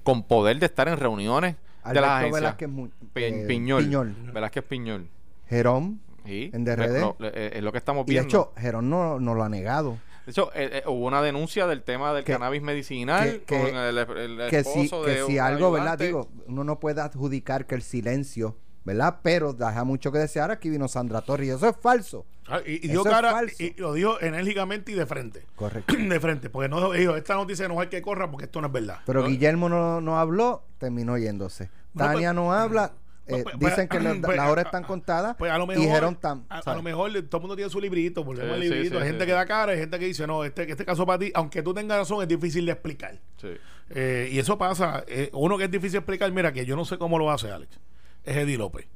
[0.02, 2.32] con poder de estar en reuniones de las agencias.
[2.42, 2.68] Velázquez
[3.12, 3.84] Pi- eh, Piñol.
[3.84, 4.14] Piñol.
[4.32, 5.08] Velázquez Piñol.
[5.48, 6.00] Jerón.
[6.26, 6.50] Sí.
[6.52, 7.00] En DRD.
[7.00, 8.28] No, eh, es lo que estamos Y de viendo.
[8.28, 9.98] hecho, Jerón no, no lo ha negado.
[10.26, 13.58] De hecho, eh, eh, hubo una denuncia del tema del Que- cannabis medicinal que- que-
[13.58, 16.00] con el, el que si, esposo que de si algo, ¿verdad?
[16.00, 16.06] ayudante.
[16.06, 19.18] Digo, uno no puede adjudicar que el silencio, ¿verdad?
[19.22, 20.50] Pero deja mucho que desear.
[20.50, 22.26] Aquí vino Sandra Torres y eso es falso.
[22.48, 23.62] Ah, Y, y dio Eso es cara falso.
[23.62, 25.44] y lo dijo enérgicamente y de frente.
[25.54, 25.94] Correcto.
[25.98, 28.72] de frente, porque no dijo, esta noticia no hay que corra porque esto no es
[28.72, 28.98] verdad.
[29.06, 29.28] Pero No.
[29.28, 31.70] Guillermo no, no habló, terminó yéndose.
[31.94, 32.92] No, Tania pues- no habla.
[33.28, 35.66] pues- eh, pues- dicen que la- pues- las horas están contadas Pues a lo y
[35.68, 38.96] mejor, Jerón tam- a, lo mejor todo el mundo tiene su librito, volvemos Sí, librito.
[38.96, 39.26] sí, hay sí, gente sí.
[39.28, 41.72] que da cara, hay gente que dice, no, este, este caso para ti, aunque tú
[41.72, 43.20] tengas razón, es difícil de explicar.
[43.36, 43.50] Sí.
[43.90, 45.04] Eh, y eso pasa.
[45.06, 47.50] eh, uno que es difícil de explicar, mira, que yo no sé cómo lo hace
[47.52, 47.78] Alex,
[48.24, 48.86] es Eddie López.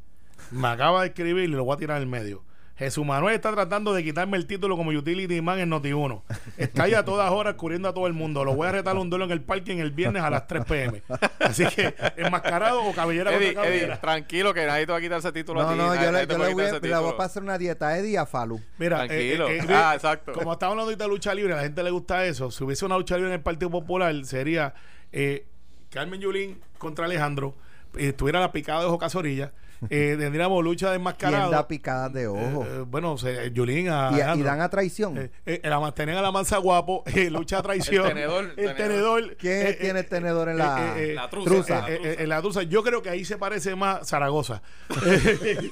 [0.51, 2.43] Me acaba de escribir y lo voy a tirar en el medio.
[2.77, 6.23] Jesús Manuel está tratando de quitarme el título como Utility Man en Noti1.
[6.57, 8.45] Está ahí a todas horas cubriendo a todo el mundo.
[8.45, 11.03] Lo voy a retar un duelo en el parking el viernes a las 3 pm.
[11.39, 13.87] Así que, enmascarado o cabellera Eddie, contra cabellera.
[13.95, 16.01] Eddie, tranquilo que nadie te va a quitar ese título a No, ti, no, yo,
[16.11, 18.27] le, yo le voy, a, le voy a pasar una dieta a Eddie y a
[18.27, 18.61] Falu.
[18.77, 19.49] Mira, Tranquilo.
[19.49, 20.33] eh, eh, Ah, exacto.
[20.33, 22.51] Como estamos hablando ahorita de lucha libre, a la gente le gusta eso.
[22.51, 24.75] Si hubiese una lucha libre en el Partido Popular, sería
[25.13, 25.47] eh,
[25.91, 27.55] Carmen Yulín contra Alejandro.
[27.97, 29.53] Eh, estuviera la picada de Ojo Casorilla.
[29.91, 31.51] Eh, tendríamos lucha de ¿Quién enmascarado.
[31.51, 32.65] da picadas de ojo?
[32.65, 34.11] Eh, eh, bueno, se, Yulín a.
[34.35, 35.19] y, y dan a traición.
[35.19, 35.77] Eh, eh, la
[36.19, 38.07] a la mansa guapo, eh, lucha a traición.
[38.07, 38.77] El tenedor, El tenedor.
[38.77, 39.37] tenedor.
[39.37, 41.89] ¿Quién eh, tiene el tenedor en la- La truza.
[41.89, 42.63] eh, eh, en la truza.
[42.63, 44.63] Yo creo que ahí se parece más Zaragoza.
[44.89, 45.71] Porque-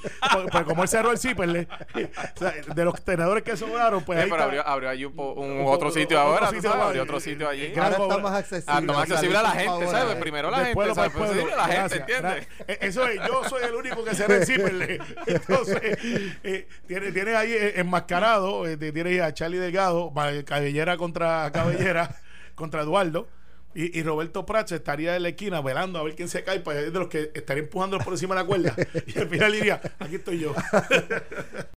[0.50, 1.18] porque como él cerró el
[1.94, 5.14] o sea, de los tenedores que sobraron, pues Eh, ahí pero abrió, abrió allí un,
[5.14, 6.86] po- un Un- otro un- sitio otro ahora, sitio sabes, ahora.
[6.86, 7.64] abrió otro sitio allí.
[7.66, 8.64] Eh, Ahora está más accesible.
[8.74, 10.14] Ah, está más accesible a la gente, ¿sabes?
[10.14, 10.18] eh.
[10.20, 11.96] Primero la gente, a la gente.
[11.96, 12.48] ¿entiendes?
[12.68, 15.00] Eh, Eso es, yo soy el único que se el.
[15.26, 15.98] Entonces,
[16.42, 21.50] eh, tiene, tiene ahí eh, enmascarado, eh, tiene ahí a Charlie Delgado, ma- cabellera contra
[21.52, 22.16] cabellera,
[22.54, 23.28] contra Eduardo.
[23.74, 26.92] Y, Roberto Prats estaría en la esquina velando a ver quién se cae, pues es
[26.92, 28.76] de los que estaría empujándolo por encima de la cuerda.
[29.06, 30.54] Y al final diría, aquí estoy yo.